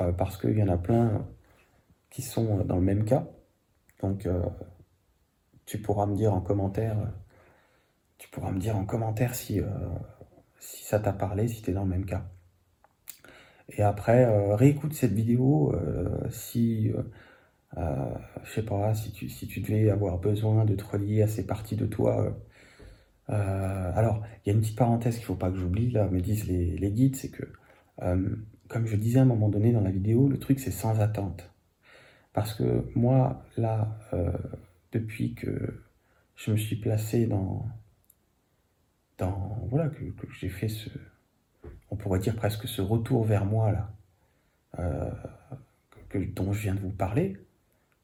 Euh, 0.00 0.12
parce 0.12 0.36
qu'il 0.36 0.58
y 0.58 0.62
en 0.62 0.68
a 0.68 0.78
plein 0.78 1.26
qui 2.10 2.22
sont 2.22 2.64
dans 2.64 2.76
le 2.76 2.82
même 2.82 3.04
cas. 3.04 3.26
Donc 4.00 4.26
euh, 4.26 4.42
tu 5.66 5.80
pourras 5.80 6.06
me 6.06 6.16
dire 6.16 6.34
en 6.34 6.40
commentaire, 6.40 6.96
tu 8.18 8.28
pourras 8.28 8.52
me 8.52 8.58
dire 8.58 8.76
en 8.76 8.84
commentaire 8.84 9.34
si, 9.34 9.60
si 10.58 10.84
ça 10.84 10.98
t'a 11.00 11.12
parlé, 11.12 11.48
si 11.48 11.62
tu 11.62 11.70
es 11.70 11.72
dans 11.74 11.84
le 11.84 11.90
même 11.90 12.04
cas. 12.04 12.24
Et 13.70 13.82
après, 13.82 14.26
réécoute 14.54 14.92
cette 14.92 15.12
vidéo 15.12 15.74
si 16.30 16.92
euh, 17.78 18.14
je 18.44 18.52
sais 18.52 18.62
pas, 18.62 18.94
si 18.94 19.12
tu, 19.12 19.28
si 19.28 19.46
tu 19.48 19.60
devais 19.60 19.90
avoir 19.90 20.18
besoin 20.18 20.64
de 20.64 20.74
te 20.74 20.84
relier 20.84 21.22
à 21.22 21.26
ces 21.26 21.46
parties 21.46 21.76
de 21.76 21.86
toi. 21.86 22.24
Euh, 22.24 22.30
euh, 23.30 23.92
alors, 23.94 24.22
il 24.44 24.50
y 24.50 24.52
a 24.52 24.54
une 24.54 24.60
petite 24.60 24.78
parenthèse 24.78 25.14
qu'il 25.16 25.22
ne 25.22 25.26
faut 25.26 25.34
pas 25.34 25.50
que 25.50 25.56
j'oublie, 25.56 25.90
là, 25.90 26.08
me 26.08 26.20
disent 26.20 26.46
les 26.46 26.90
guides, 26.92 27.16
c'est 27.16 27.30
que, 27.30 27.44
comme 28.68 28.86
je 28.86 28.96
disais 28.96 29.18
à 29.18 29.22
un 29.22 29.26
moment 29.26 29.48
donné 29.48 29.72
dans 29.72 29.80
la 29.80 29.90
vidéo, 29.90 30.28
le 30.28 30.38
truc 30.38 30.60
c'est 30.60 30.70
sans 30.70 31.00
attente. 31.00 31.50
Parce 32.32 32.54
que 32.54 32.90
moi, 32.96 33.44
là, 33.56 33.96
depuis 34.92 35.34
que 35.34 35.84
je 36.36 36.50
me 36.50 36.56
suis 36.56 36.76
placé 36.76 37.26
dans. 37.26 37.66
voilà, 39.68 39.88
que, 39.88 40.04
j'ai 40.38 40.48
fait 40.48 40.68
ce. 40.68 40.90
On 41.90 41.96
pourrait 41.96 42.18
dire 42.18 42.34
presque 42.34 42.66
ce 42.66 42.82
retour 42.82 43.24
vers 43.24 43.44
moi, 43.44 43.72
là, 43.72 43.88
que, 46.08 46.18
dont 46.18 46.52
je 46.52 46.62
viens 46.62 46.74
de 46.74 46.80
vous 46.80 46.90
parler, 46.90 47.36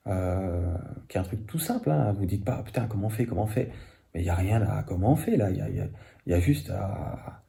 euh, 0.06 0.76
qui 1.08 1.16
est 1.16 1.20
un 1.20 1.24
truc 1.24 1.46
tout 1.46 1.58
simple. 1.58 1.90
Hein. 1.90 2.12
Vous 2.12 2.26
dites 2.26 2.44
pas, 2.44 2.62
putain, 2.62 2.86
comment 2.86 3.08
on 3.08 3.10
fait, 3.10 3.26
comment 3.26 3.44
on 3.44 3.48
fait? 3.48 3.72
Mais 4.14 4.20
il 4.20 4.24
n'y 4.24 4.30
a 4.30 4.34
rien 4.34 4.62
à 4.62 4.82
comment 4.82 5.12
on 5.12 5.16
fait 5.16 5.36
là. 5.36 5.50
Il 5.50 5.90
y 6.26 6.34
a, 6.34 6.40
juste 6.40 6.70
à, 6.70 7.42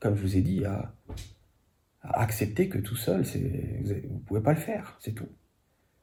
comme 0.00 0.16
je 0.16 0.22
vous 0.22 0.36
ai 0.36 0.42
dit, 0.42 0.64
à, 0.64 0.92
accepter 2.04 2.68
que 2.68 2.78
tout 2.78 2.96
seul, 2.96 3.22
vous 3.22 3.88
ne 3.88 4.18
pouvez 4.26 4.40
pas 4.40 4.52
le 4.52 4.60
faire, 4.60 4.96
c'est 5.00 5.12
tout. 5.12 5.28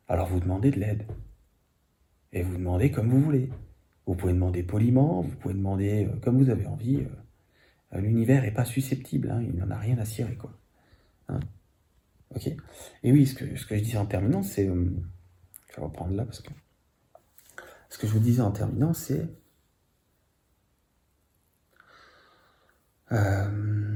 Alors 0.07 0.27
vous 0.27 0.39
demandez 0.39 0.71
de 0.71 0.79
l'aide. 0.79 1.05
Et 2.33 2.41
vous 2.43 2.57
demandez 2.57 2.91
comme 2.91 3.09
vous 3.09 3.21
voulez. 3.21 3.49
Vous 4.05 4.15
pouvez 4.15 4.33
demander 4.33 4.63
poliment, 4.63 5.21
vous 5.21 5.35
pouvez 5.35 5.53
demander 5.53 6.05
euh, 6.05 6.19
comme 6.21 6.41
vous 6.41 6.49
avez 6.49 6.65
envie. 6.65 7.05
Euh, 7.93 8.01
l'univers 8.01 8.41
n'est 8.41 8.51
pas 8.51 8.65
susceptible, 8.65 9.29
hein. 9.29 9.41
il 9.41 9.55
n'en 9.55 9.69
a 9.69 9.77
rien 9.77 9.97
à 9.99 10.05
cirer. 10.05 10.35
Quoi. 10.35 10.51
Hein? 11.29 11.39
ok? 12.35 12.47
Et 13.03 13.11
oui, 13.11 13.27
ce 13.27 13.35
que, 13.35 13.55
ce 13.55 13.65
que 13.65 13.77
je 13.77 13.83
dis 13.83 13.97
en 13.97 14.05
terminant, 14.05 14.43
c'est 14.43 14.65
je 14.65 15.75
vais 15.75 15.83
reprendre 15.83 16.15
là 16.15 16.25
parce 16.25 16.41
que 16.41 16.51
ce 17.89 17.97
que 17.97 18.07
je 18.07 18.13
vous 18.13 18.19
disais 18.19 18.41
en 18.41 18.51
terminant, 18.51 18.93
c'est 18.93 19.27
euh, 23.11 23.90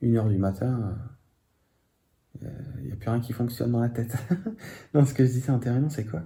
une 0.00 0.16
heure 0.16 0.28
du 0.28 0.38
matin, 0.38 0.96
il 2.40 2.46
euh, 2.46 2.82
n'y 2.82 2.92
a 2.92 2.96
plus 2.96 3.10
rien 3.10 3.20
qui 3.20 3.32
fonctionne 3.32 3.72
dans 3.72 3.80
la 3.80 3.88
tête. 3.88 4.16
non, 4.94 5.04
ce 5.04 5.14
que 5.14 5.24
je 5.24 5.30
disais 5.30 5.50
en 5.50 5.58
terminant, 5.58 5.88
c'est 5.88 6.04
quoi? 6.04 6.22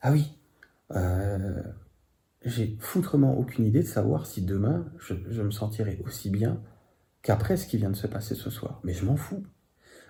Ah 0.00 0.12
oui, 0.12 0.32
euh, 0.92 1.62
j'ai 2.44 2.76
foutrement 2.80 3.36
aucune 3.36 3.64
idée 3.64 3.82
de 3.82 3.86
savoir 3.86 4.26
si 4.26 4.42
demain 4.42 4.86
je, 4.98 5.14
me 5.42 5.50
sentirai 5.50 6.00
aussi 6.04 6.30
bien 6.30 6.60
qu'après 7.22 7.56
ce 7.56 7.66
qui 7.66 7.78
vient 7.78 7.90
de 7.90 7.96
se 7.96 8.06
passer 8.06 8.34
ce 8.34 8.50
soir. 8.50 8.80
Mais 8.84 8.92
je 8.92 9.04
m'en 9.04 9.16
fous. 9.16 9.44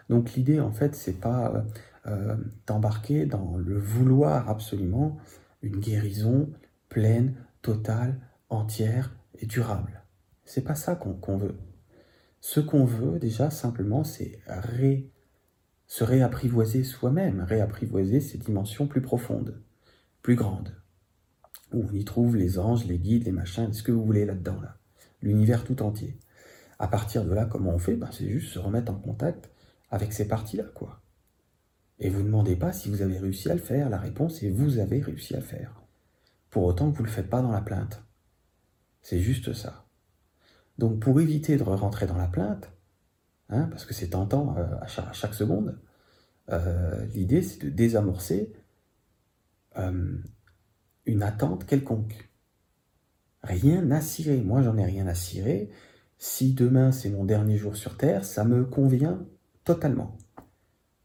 Donc 0.09 0.35
l'idée, 0.35 0.61
en 0.61 0.73
fait, 0.73 0.95
c'est 0.95 1.21
pas 1.21 1.64
euh, 2.07 2.37
d'embarquer 2.67 3.27
dans 3.27 3.57
le 3.57 3.79
vouloir 3.79 4.49
absolument 4.49 5.19
une 5.62 5.81
guérison 5.81 6.51
pleine, 6.88 7.35
totale, 7.62 8.21
entière 8.49 9.14
et 9.38 9.47
durable. 9.47 10.03
C'est 10.45 10.62
pas 10.64 10.75
ça 10.75 10.95
qu'on 10.95 11.37
veut. 11.37 11.57
Ce 12.40 12.61
qu'on 12.61 12.85
veut 12.85 13.18
déjà 13.18 13.51
simplement, 13.51 14.05
c'est 14.05 14.40
se 15.87 16.05
réapprivoiser 16.05 16.85
soi-même, 16.85 17.40
réapprivoiser 17.40 18.20
ses 18.20 18.38
dimensions 18.38 18.87
plus 18.87 19.01
profondes, 19.01 19.61
plus 20.22 20.37
grandes, 20.37 20.77
où 21.72 21.85
on 21.88 21.92
y 21.92 22.05
trouve 22.05 22.37
les 22.37 22.59
anges, 22.59 22.87
les 22.87 22.98
guides, 22.98 23.24
les 23.24 23.33
machins, 23.33 23.72
ce 23.72 23.83
que 23.83 23.92
vous 23.92 24.05
voulez 24.05 24.24
là-dedans, 24.24 24.61
là. 24.61 24.77
l'univers 25.22 25.64
tout 25.64 25.83
entier. 25.83 26.18
À 26.79 26.87
partir 26.87 27.24
de 27.24 27.35
là, 27.35 27.46
comment 27.46 27.74
on 27.74 27.79
fait? 27.79 27.96
Ben, 27.96 28.11
C'est 28.12 28.29
juste 28.29 28.53
se 28.53 28.59
remettre 28.59 28.92
en 28.92 28.98
contact 28.98 29.51
avec 29.90 30.12
ces 30.12 30.29
parties-là, 30.29 30.64
quoi. 30.74 31.03
Et 31.98 32.11
vous 32.11 32.20
ne 32.20 32.27
demandez 32.27 32.55
pas 32.55 32.72
si 32.72 32.88
vous 32.88 33.03
avez 33.03 33.18
réussi 33.18 33.51
à 33.51 33.55
le 33.55 33.61
faire, 33.61 33.90
la 33.90 33.98
réponse 33.98 34.42
est 34.42 34.51
vous 34.51 34.79
avez 34.79 35.01
réussi 35.01 35.35
à 35.35 35.38
le 35.38 35.44
faire. 35.44 35.83
Pour 36.51 36.64
autant 36.64 36.90
que 36.90 36.96
vous 36.96 37.03
ne 37.03 37.09
le 37.09 37.12
faites 37.12 37.29
pas 37.29 37.42
dans 37.42 37.51
la 37.51 37.61
plainte. 37.61 38.05
C'est 39.03 39.18
juste 39.18 39.53
ça. 39.53 39.88
Donc 40.79 41.01
pour 41.01 41.21
éviter 41.21 41.57
de 41.57 41.62
rentrer 41.64 42.07
dans 42.07 42.17
la 42.17 42.29
plainte, 42.29 42.71
hein, 43.51 43.67
parce 43.71 43.85
que 43.85 43.93
c'est 43.93 44.11
tentant 44.11 44.57
euh, 44.57 44.77
à, 44.81 45.12
chaque, 45.12 45.35
seconde, 45.35 45.79
euh, 46.51 47.05
l'idée 47.07 47.43
c'est 47.43 47.61
de 47.62 47.69
désamorcer 47.69 48.53
euh, 49.77 50.17
une 51.05 51.23
attente 51.23 51.67
quelconque. 51.67 52.31
Rien 53.43 53.91
à 53.91 54.01
cirer. 54.01 54.41
Moi 54.41 54.62
j'en 54.62 54.77
ai 54.77 54.85
rien 54.85 55.07
à 55.09 55.14
cirer. 55.14 55.71
Si 56.17 56.55
demain 56.55 56.93
c'est 56.93 57.11
mon 57.11 57.25
dernier 57.25 57.57
jour 57.57 57.77
sur 57.77 57.97
Terre, 57.97 58.25
ça 58.25 58.45
me 58.45 58.64
convient 58.64 59.27
totalement. 59.64 60.17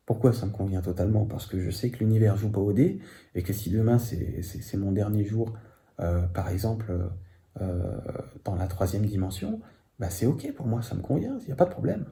Pourquoi 0.06 0.34
ça 0.34 0.46
me 0.46 0.52
convient 0.52 0.82
totalement? 0.82 1.26
Parce 1.26 1.48
que 1.48 1.60
je 1.60 1.72
sais 1.72 1.90
que 1.90 2.00
l'univers 2.00 2.38
joue 2.38 2.52
pas 2.52 2.62
au 2.62 2.74
dé 2.74 3.00
et 3.34 3.42
que 3.42 3.54
si 3.54 3.70
demain 3.70 3.98
c'est 4.00 4.78
mon 4.78 4.92
dernier 4.92 5.24
jour, 5.24 5.54
par 5.98 6.50
exemple, 6.50 6.92
euh, 7.62 8.00
dans 8.44 8.56
la 8.56 8.68
troisième 8.68 9.06
dimension, 9.06 9.62
bah 10.00 10.10
c'est 10.10 10.26
ok 10.26 10.54
pour 10.54 10.68
moi, 10.68 10.82
ça 10.82 10.96
me 10.96 11.02
convient, 11.02 11.38
il 11.42 11.46
n'y 11.46 11.52
a 11.52 11.56
pas 11.56 11.66
de 11.66 11.72
problème. 11.72 12.06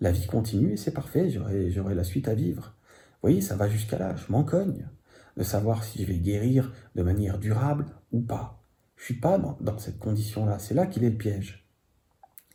La 0.00 0.12
vie 0.12 0.26
continue 0.26 0.72
et 0.72 0.76
c'est 0.76 0.92
parfait, 0.92 1.30
j'aurai 1.30 1.94
la 1.94 2.04
suite 2.04 2.28
à 2.28 2.34
vivre. 2.34 2.74
Vous 3.14 3.30
voyez, 3.30 3.40
ça 3.40 3.56
va 3.56 3.68
jusqu'à 3.68 3.98
là, 3.98 4.14
je 4.16 4.30
m'en 4.30 4.44
cogne 4.44 4.86
de 5.36 5.42
savoir 5.42 5.82
si 5.82 6.02
je 6.02 6.06
vais 6.06 6.18
guérir 6.18 6.72
de 6.94 7.02
manière 7.02 7.38
durable 7.38 7.86
ou 8.12 8.20
pas. 8.20 8.62
Je 8.96 9.04
suis 9.04 9.14
pas 9.14 9.38
dans, 9.38 9.78
cette 9.78 9.98
condition-là, 9.98 10.58
c'est 10.58 10.74
là 10.74 10.86
qu'il 10.86 11.04
est 11.04 11.10
le 11.10 11.16
piège. 11.16 11.66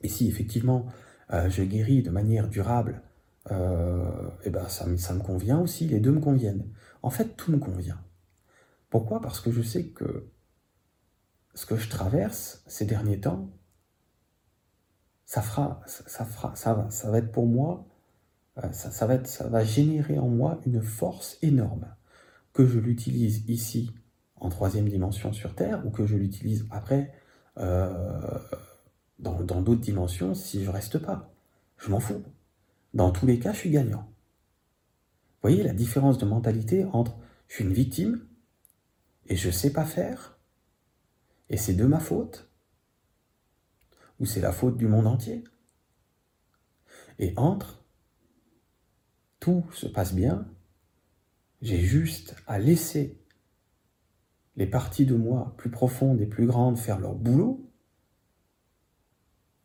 Et 0.02 0.08
si 0.08 0.28
effectivement 0.28 0.86
euh, 1.34 1.50
je 1.50 1.64
guéris 1.64 2.04
de 2.04 2.10
manière 2.10 2.48
durable, 2.48 3.02
euh, 3.52 4.30
eh 4.44 4.50
ben 4.50 4.68
ça, 4.70 4.86
ça 4.98 5.14
me 5.14 5.22
convient 5.22 5.60
aussi, 5.60 5.88
les 5.88 6.00
deux 6.00 6.12
me 6.12 6.22
conviennent. 6.22 6.66
En 7.02 7.10
fait, 7.10 7.36
tout 7.36 7.52
me 7.52 7.58
convient. 7.58 8.00
Pourquoi? 8.90 9.22
Parce 9.22 9.40
que 9.40 9.52
je 9.52 9.62
sais 9.62 9.86
que 9.88 10.30
ce 11.60 11.66
que 11.66 11.76
je 11.76 11.90
traverse 11.90 12.64
ces 12.68 12.86
derniers 12.86 13.20
temps, 13.20 13.50
ça 15.26 15.42
fera, 15.42 15.82
ça, 15.88 16.24
fera, 16.24 16.56
ça 16.56 16.74
va, 16.74 16.90
ça 16.90 17.12
va 17.12 17.18
être 17.18 17.34
pour 17.34 17.48
moi 17.48 17.86
euh, 18.60 18.72
ça, 18.72 19.06
va 19.06 19.16
être, 19.16 19.28
ça 19.28 19.46
va 19.50 19.66
générer 19.66 20.18
en 20.20 20.30
moi 20.30 20.62
une 20.66 20.82
force 20.82 21.38
énorme 21.42 21.94
que 22.54 22.66
je 22.66 22.80
l'utilise 22.80 23.44
ici 23.50 23.92
en 24.38 24.48
troisième 24.48 24.88
dimension 24.88 25.34
sur 25.34 25.54
Terre 25.54 25.86
ou 25.86 25.90
que 25.90 26.06
je 26.06 26.16
l'utilise 26.16 26.66
après 26.72 27.14
euh, 27.58 28.40
dans 29.20 29.42
d'autres 29.44 29.82
dimensions 29.82 30.36
si 30.36 30.64
je 30.64 30.72
reste 30.72 30.98
pas. 30.98 31.30
Je 31.76 31.92
m'en 31.92 32.00
fous. 32.00 32.24
Dans 32.94 33.12
tous 33.12 33.26
les 33.26 33.38
cas, 33.38 33.52
je 33.52 33.58
suis 33.58 33.70
gagnant. 33.70 34.08
Vous 34.08 35.50
voyez 35.50 35.64
la 35.64 35.74
différence 35.74 36.20
de 36.20 36.26
mentalité 36.26 36.86
entre 36.94 37.18
je 37.50 37.56
suis 37.56 37.66
une 37.66 37.74
victime 37.74 38.22
et 39.28 39.36
je 39.36 39.52
sais 39.52 39.74
pas 39.74 39.84
faire 39.84 40.39
et 41.50 41.58
c'est 41.58 41.74
de 41.74 41.86
ma 41.86 42.00
faute? 42.00 42.50
Ou 44.20 44.26
c'est 44.26 44.42
la 44.42 44.52
faute 44.52 44.78
du 44.78 44.88
monde 44.88 45.08
entier? 45.08 45.44
Et 47.20 47.34
entre 47.38 47.84
tout 49.40 49.66
se 49.74 49.88
passe 49.88 50.14
bien, 50.14 50.48
j'ai 51.62 51.80
juste 51.80 52.36
à 52.48 52.60
laisser 52.60 53.22
les 54.56 54.68
parties 54.68 55.06
de 55.06 55.16
moi 55.16 55.54
plus 55.58 55.72
profondes 55.72 56.20
et 56.22 56.26
plus 56.26 56.46
grandes 56.46 56.78
faire 56.78 57.00
leur 57.00 57.16
boulot, 57.16 57.72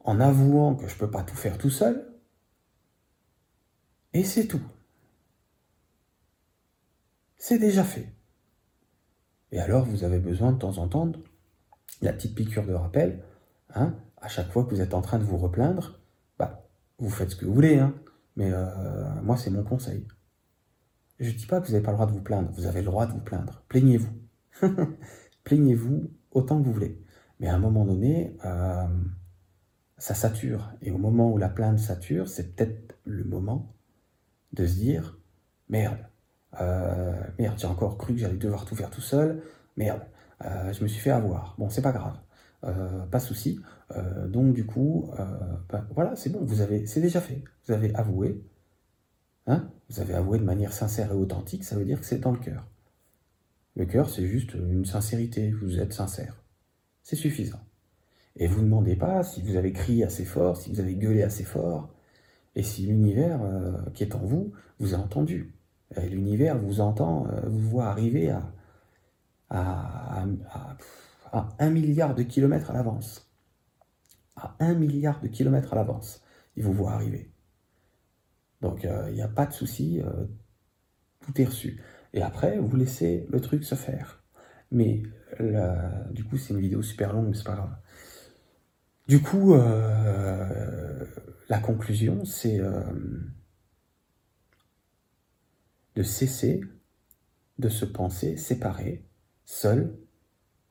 en 0.00 0.20
avouant 0.20 0.76
que 0.76 0.86
je 0.86 0.94
ne 0.94 0.98
peux 0.98 1.10
pas 1.10 1.24
tout 1.24 1.34
faire 1.34 1.58
tout 1.58 1.70
seul, 1.70 2.12
et 4.12 4.22
c'est 4.22 4.46
tout. 4.46 4.62
C'est 7.36 7.58
déjà 7.58 7.82
fait. 7.82 8.14
Et 9.50 9.58
alors, 9.58 9.84
vous 9.84 10.04
avez 10.04 10.18
besoin 10.18 10.52
de 10.52 10.58
temps 10.58 10.78
en 10.78 10.88
temps 10.88 11.12
la 12.02 12.12
petite 12.12 12.34
piqûre 12.34 12.66
de 12.66 12.74
rappel, 12.74 13.22
hein, 13.74 13.94
à 14.20 14.28
chaque 14.28 14.50
fois 14.50 14.64
que 14.64 14.70
vous 14.70 14.80
êtes 14.80 14.94
en 14.94 15.00
train 15.00 15.18
de 15.18 15.24
vous 15.24 15.36
replaindre, 15.36 16.00
bah, 16.38 16.66
vous 16.98 17.10
faites 17.10 17.30
ce 17.30 17.36
que 17.36 17.44
vous 17.44 17.54
voulez, 17.54 17.78
hein, 17.78 17.94
mais 18.36 18.50
euh, 18.52 18.64
moi, 19.22 19.36
c'est 19.36 19.50
mon 19.50 19.62
conseil. 19.62 20.06
Je 21.20 21.30
ne 21.30 21.36
dis 21.36 21.46
pas 21.46 21.60
que 21.60 21.66
vous 21.66 21.72
n'avez 21.72 21.84
pas 21.84 21.92
le 21.92 21.96
droit 21.96 22.06
de 22.06 22.12
vous 22.12 22.22
plaindre, 22.22 22.50
vous 22.52 22.66
avez 22.66 22.80
le 22.80 22.86
droit 22.86 23.06
de 23.06 23.12
vous 23.12 23.20
plaindre. 23.20 23.62
Plaignez-vous. 23.68 24.12
Plaignez-vous 25.44 26.10
autant 26.32 26.60
que 26.60 26.66
vous 26.66 26.72
voulez. 26.72 27.00
Mais 27.40 27.48
à 27.48 27.54
un 27.54 27.58
moment 27.58 27.84
donné, 27.84 28.36
euh, 28.44 28.86
ça 29.98 30.14
sature. 30.14 30.72
Et 30.82 30.90
au 30.90 30.98
moment 30.98 31.32
où 31.32 31.38
la 31.38 31.48
plainte 31.48 31.78
sature, 31.78 32.28
c'est 32.28 32.54
peut-être 32.54 32.96
le 33.04 33.24
moment 33.24 33.74
de 34.52 34.66
se 34.66 34.74
dire 34.74 35.18
merde, 35.68 35.98
euh, 36.60 37.20
merde, 37.38 37.58
j'ai 37.58 37.66
encore 37.66 37.98
cru 37.98 38.14
que 38.14 38.20
j'allais 38.20 38.36
devoir 38.36 38.64
tout 38.64 38.76
faire 38.76 38.90
tout 38.90 39.00
seul. 39.00 39.42
Merde, 39.76 40.02
je 40.42 40.82
me 40.82 40.88
suis 40.88 41.00
fait 41.00 41.10
avoir. 41.10 41.54
Bon, 41.58 41.68
c'est 41.68 41.82
pas 41.82 41.92
grave. 41.92 42.18
pas 42.62 43.18
de 43.18 43.22
souci. 43.22 43.60
donc 44.28 44.54
du 44.54 44.66
coup, 44.66 45.10
ben, 45.70 45.86
voilà, 45.94 46.16
c'est 46.16 46.30
bon, 46.30 46.40
vous 46.44 46.60
avez, 46.60 46.86
c'est 46.86 47.00
déjà 47.00 47.20
fait. 47.20 47.42
Vous 47.66 47.72
avez 47.72 47.94
avoué, 47.94 48.42
Hein 49.46 49.70
vous 49.90 50.00
avez 50.00 50.14
avoué 50.14 50.38
de 50.38 50.44
manière 50.44 50.72
sincère 50.72 51.12
et 51.12 51.14
authentique, 51.14 51.64
ça 51.64 51.76
veut 51.76 51.84
dire 51.84 52.00
que 52.00 52.06
c'est 52.06 52.18
dans 52.18 52.32
le 52.32 52.38
cœur. 52.38 52.66
Le 53.76 53.84
cœur, 53.84 54.08
c'est 54.08 54.26
juste 54.26 54.54
une 54.54 54.84
sincérité, 54.84 55.50
vous 55.50 55.80
êtes 55.80 55.92
sincère. 55.92 56.42
C'est 57.02 57.16
suffisant. 57.16 57.60
Et 58.36 58.46
vous 58.46 58.60
ne 58.60 58.64
demandez 58.64 58.96
pas 58.96 59.22
si 59.22 59.42
vous 59.42 59.56
avez 59.56 59.72
crié 59.72 60.04
assez 60.04 60.24
fort, 60.24 60.56
si 60.56 60.70
vous 60.70 60.80
avez 60.80 60.94
gueulé 60.94 61.22
assez 61.22 61.44
fort, 61.44 61.92
et 62.56 62.62
si 62.62 62.86
l'univers 62.86 63.42
euh, 63.42 63.72
qui 63.94 64.04
est 64.04 64.14
en 64.14 64.20
vous 64.20 64.52
vous 64.78 64.94
a 64.94 64.98
entendu. 64.98 65.54
L'univers 66.10 66.58
vous 66.58 66.80
entend, 66.80 67.26
euh, 67.28 67.48
vous 67.48 67.68
voit 67.68 67.86
arriver 67.86 68.30
à, 68.30 68.50
à, 69.54 70.24
un 71.58 71.70
milliard 71.70 72.14
de 72.14 72.22
kilomètres 72.22 72.70
à 72.70 72.74
l'avance. 72.74 73.30
À 74.36 74.56
un 74.60 74.74
milliard 74.74 75.20
de 75.20 75.28
kilomètres 75.28 75.72
à 75.72 75.76
l'avance, 75.76 76.22
il 76.56 76.64
vous 76.64 76.72
voit 76.72 76.92
arriver. 76.92 77.30
Donc 78.60 78.84
euh, 78.84 79.06
il 79.08 79.14
n'y 79.14 79.22
a 79.22 79.28
pas 79.28 79.46
de 79.46 79.52
souci, 79.52 80.00
euh, 80.00 80.26
tout 81.20 81.40
est 81.40 81.44
reçu. 81.44 81.80
Et 82.12 82.22
après, 82.22 82.58
vous 82.58 82.76
laissez 82.76 83.26
le 83.30 83.40
truc 83.40 83.64
se 83.64 83.74
faire. 83.74 84.22
Mais 84.70 85.02
du 86.10 86.24
coup, 86.24 86.36
c'est 86.36 86.54
une 86.54 86.60
vidéo 86.60 86.82
super 86.82 87.12
longue, 87.12 87.28
mais 87.28 87.36
c'est 87.36 87.44
pas 87.44 87.54
grave. 87.54 87.76
Du 89.06 89.20
coup, 89.20 89.54
euh, 89.54 91.04
la 91.48 91.58
conclusion, 91.58 92.24
c'est 92.24 92.60
de 95.94 96.02
cesser 96.02 96.60
de 97.58 97.68
se 97.68 97.84
penser 97.84 98.36
séparé, 98.36 99.04
seul, 99.44 99.96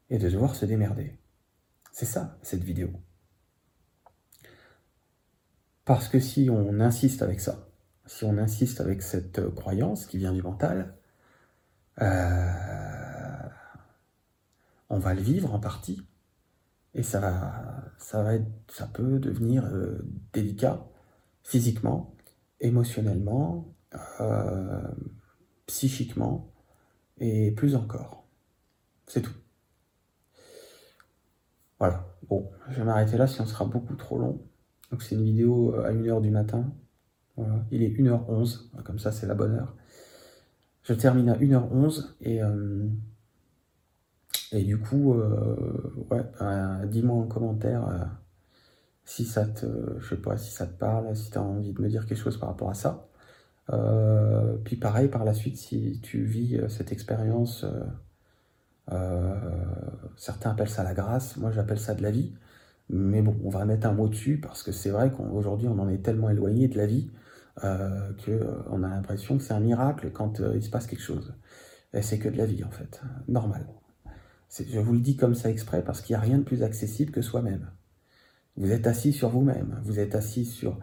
et 0.10 0.18
de 0.20 0.30
devoir 0.30 0.56
se 0.56 0.66
démerder. 0.66 1.18
C'est 1.92 2.06
ça, 2.06 2.38
cette 2.42 2.64
vidéo. 2.64 2.90
Parce 5.86 6.08
que 6.08 6.20
si 6.20 6.50
on 6.50 6.80
insiste 6.80 7.22
avec 7.22 7.40
ça, 7.40 7.68
si 8.06 8.24
on 8.26 8.38
insiste 8.38 8.80
avec 8.82 9.02
cette 9.02 9.40
euh, 9.40 9.52
croyance 9.52 10.06
qui 10.06 10.18
vient 10.18 10.34
du 10.34 10.42
mental, 10.42 10.94
euh, 12.02 13.50
on 14.90 15.00
va 15.00 15.14
le 15.14 15.22
vivre 15.22 15.54
en 15.54 15.60
partie 15.60 16.06
et 16.94 17.04
ça 17.04 17.92
peut 18.94 19.20
devenir 19.20 19.66
euh, 19.66 20.06
délicat 20.32 20.86
physiquement, 21.44 22.16
émotionnellement, 22.60 23.74
psychiquement 25.66 26.54
et 27.18 27.52
plus 27.52 27.76
encore. 27.76 28.23
C'est 29.08 29.22
tout. 29.22 29.34
Voilà. 31.80 32.06
Bon, 32.30 32.50
je 32.70 32.76
vais 32.76 32.84
m'arrêter 32.84 33.18
là, 33.18 33.28
sinon 33.28 33.46
ce 33.46 33.54
sera 33.54 33.66
beaucoup 33.66 33.96
trop 33.96 34.18
long. 34.18 34.42
Donc 34.92 35.02
c'est 35.02 35.16
une 35.16 35.24
vidéo 35.24 35.76
à 35.76 35.92
1h 35.92 36.22
du 36.22 36.32
matin. 36.32 36.74
Il 37.72 37.82
est 37.82 37.90
1h11, 37.90 38.70
comme 38.84 39.00
ça 39.00 39.12
c'est 39.12 39.26
la 39.26 39.34
bonne 39.34 39.56
heure. 39.56 39.76
Je 40.84 40.94
termine 40.94 41.30
à 41.30 41.38
1h11 41.38 42.16
et, 42.22 42.44
euh, 42.44 42.88
et 44.52 44.64
du 44.64 44.78
coup, 44.78 45.14
euh, 45.14 46.06
bah, 46.10 46.86
dis-moi 46.86 47.16
en 47.16 47.28
commentaire 47.28 47.88
euh, 47.88 48.06
si 49.06 49.26
ça 49.26 49.46
te, 49.46 49.66
je 50.00 50.10
sais 50.10 50.22
pas, 50.22 50.38
si 50.38 50.52
ça 50.52 50.68
te 50.68 50.78
parle, 50.78 51.16
si 51.16 51.32
tu 51.32 51.38
as 51.38 51.42
envie 51.42 51.74
de 51.74 51.82
me 51.82 51.88
dire 51.90 52.06
quelque 52.06 52.20
chose 52.20 52.38
par 52.38 52.50
rapport 52.50 52.70
à 52.70 52.74
ça. 52.74 53.08
puis 54.66 54.76
pareil, 54.76 55.08
par 55.08 55.26
la 55.26 55.34
suite, 55.34 55.58
si 55.58 56.00
tu 56.02 56.24
vis 56.24 56.62
cette 56.70 56.92
expérience, 56.92 57.66
certains 60.18 60.52
appellent 60.52 60.70
ça 60.70 60.84
la 60.84 60.94
grâce, 60.94 61.38
moi 61.38 61.52
j'appelle 61.52 61.80
ça 61.80 61.94
de 61.94 62.04
la 62.04 62.12
vie. 62.12 62.34
Mais 62.90 63.22
bon, 63.22 63.36
on 63.44 63.50
va 63.50 63.66
mettre 63.66 63.88
un 63.88 63.94
mot 63.94 64.08
dessus 64.08 64.40
parce 64.40 64.62
que 64.62 64.72
c'est 64.72 64.90
vrai 64.90 65.12
qu'aujourd'hui 65.12 65.68
on 65.68 65.80
en 65.80 65.90
est 65.90 66.04
tellement 66.04 66.30
éloigné 66.30 66.68
de 66.68 66.78
la 66.78 66.86
vie 66.86 67.10
euh, 67.64 68.12
qu'on 68.26 68.84
a 68.84 68.90
l'impression 68.90 69.38
que 69.38 69.44
c'est 69.44 69.54
un 69.54 69.60
miracle 69.60 70.12
quand 70.12 70.40
euh, 70.40 70.54
il 70.56 70.64
se 70.64 70.70
passe 70.70 70.88
quelque 70.88 71.04
chose. 71.04 71.34
Et 71.94 72.02
c'est 72.02 72.18
que 72.18 72.28
de 72.28 72.38
la 72.38 72.46
vie 72.46 72.64
en 72.64 72.72
fait, 72.72 73.02
normal. 73.28 73.68
Je 74.50 74.80
vous 74.80 74.94
le 74.94 75.00
dis 75.00 75.16
comme 75.16 75.36
ça 75.36 75.50
exprès 75.50 75.84
parce 75.84 76.02
qu'il 76.02 76.16
n'y 76.16 76.18
a 76.18 76.22
rien 76.22 76.40
de 76.40 76.44
plus 76.44 76.64
accessible 76.64 77.12
que 77.12 77.22
soi-même. 77.22 77.70
Vous 78.58 78.72
êtes 78.72 78.86
assis 78.88 79.14
sur 79.14 79.30
vous-même, 79.30 79.80
vous 79.84 80.00
êtes 80.00 80.16
assis 80.16 80.46
sur 80.46 80.80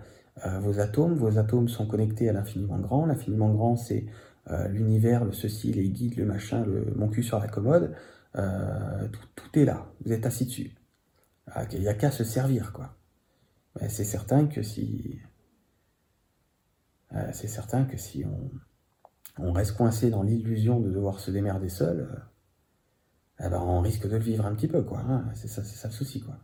euh, 0.46 0.58
vos 0.60 0.80
atomes, 0.80 1.14
vos 1.14 1.38
atomes 1.38 1.68
sont 1.68 1.86
connectés 1.86 2.28
à 2.28 2.32
l'infiniment 2.32 2.78
grand. 2.78 3.06
L'infiniment 3.06 3.50
grand, 3.50 3.76
c'est 3.76 4.06
l'univers, 4.46 5.24
le 5.24 5.33
ceci, 5.33 5.72
les 5.72 5.88
guides, 5.90 6.16
le 6.16 6.24
machin, 6.24 6.64
le, 6.64 6.92
mon 6.96 7.09
cul 7.09 7.22
sur 7.22 7.38
la 7.38 7.48
commode. 7.48 7.94
Tout, 8.35 9.26
tout, 9.37 9.59
est 9.59 9.64
là, 9.64 9.92
vous 10.05 10.12
êtes 10.12 10.26
assis 10.26 10.46
dessus. 10.46 10.74
Ah, 11.46 11.64
il 11.72 11.81
n'y 11.81 11.88
a 11.88 11.94
qu'à 11.94 12.11
se 12.11 12.24
servir, 12.24 12.72
quoi. 12.72 12.96
C'est 13.88 14.05
certain 14.05 14.46
que 14.46 14.62
si 14.62 15.20
euh, 17.14 17.31
c'est 17.33 17.48
certain 17.48 17.85
que 17.85 17.96
si 17.96 18.24
on, 19.38 19.53
reste 19.53 19.76
coincé 19.76 20.11
dans 20.11 20.22
l'illusion 20.22 20.81
de 20.81 20.90
devoir 20.90 21.18
se 21.18 21.31
démerder 21.31 21.68
seul, 21.68 22.00
euh, 22.00 23.46
eh 23.46 23.48
ben 23.48 23.61
on 23.61 23.81
risque 23.81 24.07
de 24.07 24.16
le 24.16 24.22
vivre 24.22 24.46
un 24.46 24.55
petit 24.55 24.68
peu, 24.68 24.83
quoi. 24.83 25.00
Hein. 25.00 25.24
c'est 25.35 25.48
ça, 25.48 25.64
c'est 25.64 25.76
ça 25.76 25.88
le 25.88 25.94
souci, 25.94 26.20
quoi. 26.20 26.38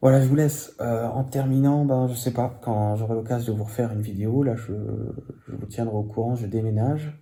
Voilà, 0.00 0.20
je 0.22 0.28
vous 0.28 0.34
laisse. 0.34 0.74
Euh, 0.80 1.06
en 1.06 1.24
terminant, 1.24 1.84
ben, 1.84 2.06
je 2.08 2.14
sais 2.14 2.32
pas, 2.32 2.58
quand 2.62 2.96
j'aurai 2.96 3.14
l'occasion 3.14 3.52
de 3.52 3.58
vous 3.58 3.64
refaire 3.64 3.92
une 3.92 4.00
vidéo, 4.00 4.42
là, 4.42 4.54
je, 4.56 4.72
vous 4.72 5.66
tiendrai 5.66 5.96
au 5.96 6.02
courant, 6.04 6.34
je 6.36 6.46
déménage. 6.46 7.18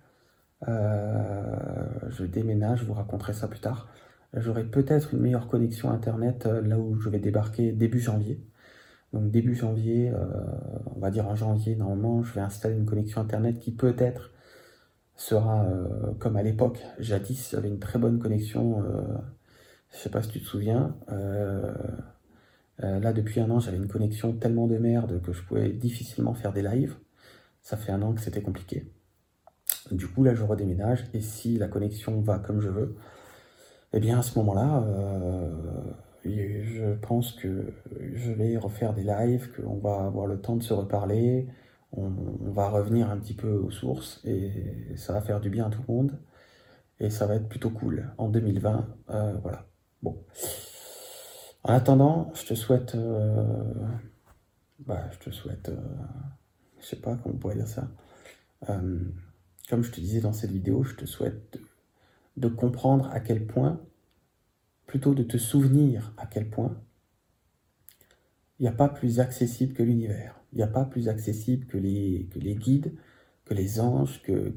je 0.67 2.23
déménage, 2.25 2.79
je 2.79 2.85
vous 2.85 2.93
raconterai 2.93 3.33
ça 3.33 3.47
plus 3.47 3.59
tard. 3.59 3.87
J'aurai 4.33 4.63
peut-être 4.63 5.13
une 5.13 5.21
meilleure 5.21 5.47
connexion 5.47 5.89
Internet 5.91 6.45
là 6.45 6.77
où 6.77 6.99
je 6.99 7.09
vais 7.09 7.19
débarquer 7.19 7.71
début 7.71 7.99
janvier. 7.99 8.39
Donc 9.13 9.31
début 9.31 9.55
janvier, 9.55 10.09
euh, 10.09 10.25
on 10.95 10.99
va 10.99 11.09
dire 11.09 11.27
en 11.27 11.35
janvier, 11.35 11.75
normalement, 11.75 12.23
je 12.23 12.33
vais 12.33 12.41
installer 12.41 12.75
une 12.75 12.85
connexion 12.85 13.21
Internet 13.21 13.59
qui 13.59 13.71
peut-être 13.71 14.31
sera 15.15 15.65
euh, 15.65 16.13
comme 16.19 16.37
à 16.37 16.43
l'époque, 16.43 16.79
jadis, 16.99 17.49
j'avais 17.51 17.69
une 17.69 17.79
très 17.79 17.99
bonne 17.99 18.19
connexion, 18.19 18.83
euh, 18.83 19.01
je 19.91 19.97
sais 19.97 20.09
pas 20.09 20.21
si 20.21 20.29
tu 20.29 20.41
te 20.41 20.45
souviens. 20.45 20.95
Là, 22.79 23.13
depuis 23.13 23.39
un 23.39 23.49
an, 23.49 23.59
j'avais 23.59 23.77
une 23.77 23.87
connexion 23.87 24.33
tellement 24.33 24.67
de 24.67 24.77
merde 24.77 25.21
que 25.21 25.33
je 25.33 25.43
pouvais 25.43 25.69
difficilement 25.69 26.33
faire 26.33 26.53
des 26.53 26.61
lives. 26.61 26.95
Ça 27.61 27.77
fait 27.77 27.91
un 27.91 28.01
an 28.01 28.13
que 28.13 28.21
c'était 28.21 28.41
compliqué. 28.41 28.91
Du 29.91 30.07
coup, 30.07 30.23
là, 30.23 30.33
je 30.33 30.43
redéménage, 30.43 31.05
et 31.13 31.21
si 31.21 31.57
la 31.57 31.67
connexion 31.67 32.21
va 32.21 32.39
comme 32.39 32.61
je 32.61 32.69
veux, 32.69 32.95
eh 33.93 33.99
bien, 33.99 34.19
à 34.19 34.21
ce 34.21 34.37
moment-là, 34.39 34.85
je 36.25 36.93
pense 36.95 37.33
que 37.33 37.73
je 38.13 38.31
vais 38.31 38.57
refaire 38.57 38.93
des 38.93 39.03
lives, 39.03 39.49
qu'on 39.55 39.77
va 39.79 40.05
avoir 40.05 40.27
le 40.27 40.39
temps 40.39 40.55
de 40.55 40.63
se 40.63 40.73
reparler, 40.73 41.47
on, 41.91 42.09
va 42.51 42.69
revenir 42.69 43.09
un 43.09 43.17
petit 43.17 43.33
peu 43.33 43.53
aux 43.53 43.71
sources 43.71 44.21
et 44.25 44.95
ça 44.95 45.13
va 45.13 45.21
faire 45.21 45.39
du 45.39 45.49
bien 45.49 45.67
à 45.67 45.69
tout 45.69 45.81
le 45.87 45.93
monde 45.93 46.19
et 46.99 47.09
ça 47.09 47.25
va 47.25 47.35
être 47.35 47.47
plutôt 47.47 47.69
cool 47.69 48.11
en 48.17 48.29
2020. 48.29 48.87
Euh, 49.09 49.33
voilà. 49.41 49.65
Bon. 50.01 50.23
En 51.63 51.73
attendant, 51.73 52.31
je 52.35 52.45
te 52.45 52.53
souhaite, 52.53 52.95
euh, 52.95 53.73
bah, 54.79 55.09
je 55.11 55.19
te 55.19 55.29
souhaite, 55.29 55.69
euh, 55.69 55.77
je 56.79 56.85
sais 56.85 56.95
pas 56.95 57.17
comment 57.17 57.35
on 57.35 57.37
pourrait 57.37 57.55
dire 57.55 57.67
ça. 57.67 57.87
comme 58.65 59.83
je 59.83 59.91
te 59.91 59.99
disais 59.99 60.21
dans 60.21 60.33
cette 60.33 60.51
vidéo, 60.51 60.83
je 60.83 60.95
te 60.95 61.05
souhaite 61.05 61.59
de 62.37 62.47
comprendre 62.47 63.09
à 63.11 63.19
quel 63.19 63.45
point, 63.45 63.81
plutôt 64.87 65.13
de 65.13 65.23
te 65.23 65.37
souvenir 65.37 66.13
à 66.17 66.25
quel 66.25 66.49
point 66.49 66.75
il 68.59 68.63
n'y 68.63 68.67
a 68.67 68.73
pas 68.73 68.89
plus 68.89 69.19
accessible 69.19 69.73
que 69.73 69.83
l'univers. 69.83 70.35
Il 70.51 70.57
n'y 70.57 70.63
a 70.63 70.67
pas 70.67 70.85
plus 70.85 71.07
accessible 71.07 71.65
que 71.65 71.77
les, 71.77 72.27
guides, 72.55 72.93
que 73.45 73.53
les 73.53 73.79
anges, 73.79 74.21
que, 74.21 74.53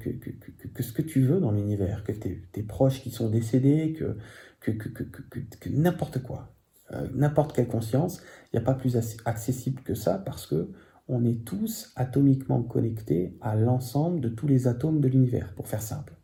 ce 0.81 0.93
que 0.93 1.03
tu 1.03 1.23
veux 1.23 1.41
dans 1.41 1.53
l'univers, 1.53 2.03
que 2.03 2.13
tes, 2.13 2.63
proches 2.63 3.01
qui 3.03 3.11
sont 3.11 3.31
décédés, 3.31 3.93
que, 3.93 5.69
n'importe 5.69 6.23
quoi, 6.23 6.53
euh, 6.95 7.09
n'importe 7.15 7.55
quelle 7.55 7.69
conscience, 7.69 8.23
il 8.53 8.57
n'y 8.57 8.63
a 8.63 8.65
pas 8.65 8.75
plus 8.75 8.97
accessible 9.25 9.83
que 9.83 9.95
ça 9.95 10.19
parce 10.19 10.47
que 10.47 10.71
on 11.09 11.25
est 11.25 11.45
tous 11.45 11.93
atomiquement 11.97 12.63
connectés 12.63 13.37
à 13.41 13.57
l'ensemble 13.57 14.21
de 14.21 14.29
tous 14.29 14.47
les 14.47 14.69
atomes 14.69 15.01
de 15.01 15.09
l'univers, 15.09 15.53
pour 15.55 15.67
faire 15.67 15.83
simple. 15.83 16.15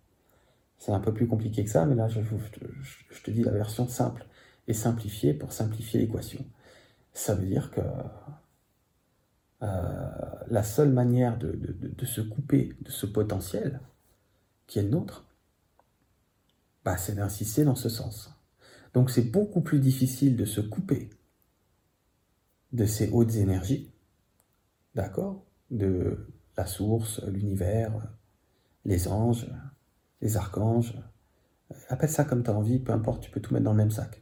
C'est 0.78 0.92
un 0.92 1.00
peu 1.00 1.12
plus 1.12 1.26
compliqué 1.26 1.64
que 1.64 1.70
ça, 1.70 1.84
mais 1.84 1.96
là 1.96 2.08
je, 2.08 2.20
te 3.24 3.30
dis 3.30 3.42
la 3.42 3.50
version 3.50 3.88
simple 3.88 4.26
et 4.68 4.72
simplifiée 4.72 5.34
pour 5.34 5.52
simplifier 5.52 6.00
l'équation 6.00 6.44
ça 7.18 7.34
veut 7.34 7.46
dire 7.46 7.70
que 7.70 7.80
euh, 9.62 10.10
la 10.48 10.62
seule 10.62 10.90
manière 10.90 11.36
de, 11.36 11.58
se 12.04 12.20
couper 12.20 12.76
de 12.80 12.90
ce 12.90 13.06
potentiel, 13.06 13.80
qui 14.66 14.78
est 14.78 14.82
le 14.82 14.90
nôtre, 14.90 15.24
bah, 16.84 16.96
c'est 16.96 17.16
d'insister 17.16 17.64
dans 17.64 17.74
ce 17.74 17.88
sens. 17.88 18.30
Donc 18.98 19.10
c'est 19.10 19.30
beaucoup 19.30 19.60
plus 19.60 19.78
difficile 19.78 20.34
de 20.34 20.44
se 20.44 20.60
couper 20.60 21.08
de 22.72 22.84
ces 22.84 23.08
hautes 23.10 23.36
énergies, 23.36 23.92
d'accord 24.96 25.46
De 25.70 26.26
la 26.56 26.66
source, 26.66 27.22
l'univers, 27.28 27.92
les 28.84 29.06
anges, 29.06 29.46
les 30.20 30.36
archanges, 30.36 30.98
appelle 31.88 32.10
ça 32.10 32.24
comme 32.24 32.42
tu 32.42 32.50
as 32.50 32.54
envie, 32.54 32.80
peu 32.80 32.90
importe, 32.90 33.22
tu 33.22 33.30
peux 33.30 33.38
tout 33.38 33.54
mettre 33.54 33.66
dans 33.66 33.70
le 33.70 33.76
même 33.76 33.92
sac. 33.92 34.20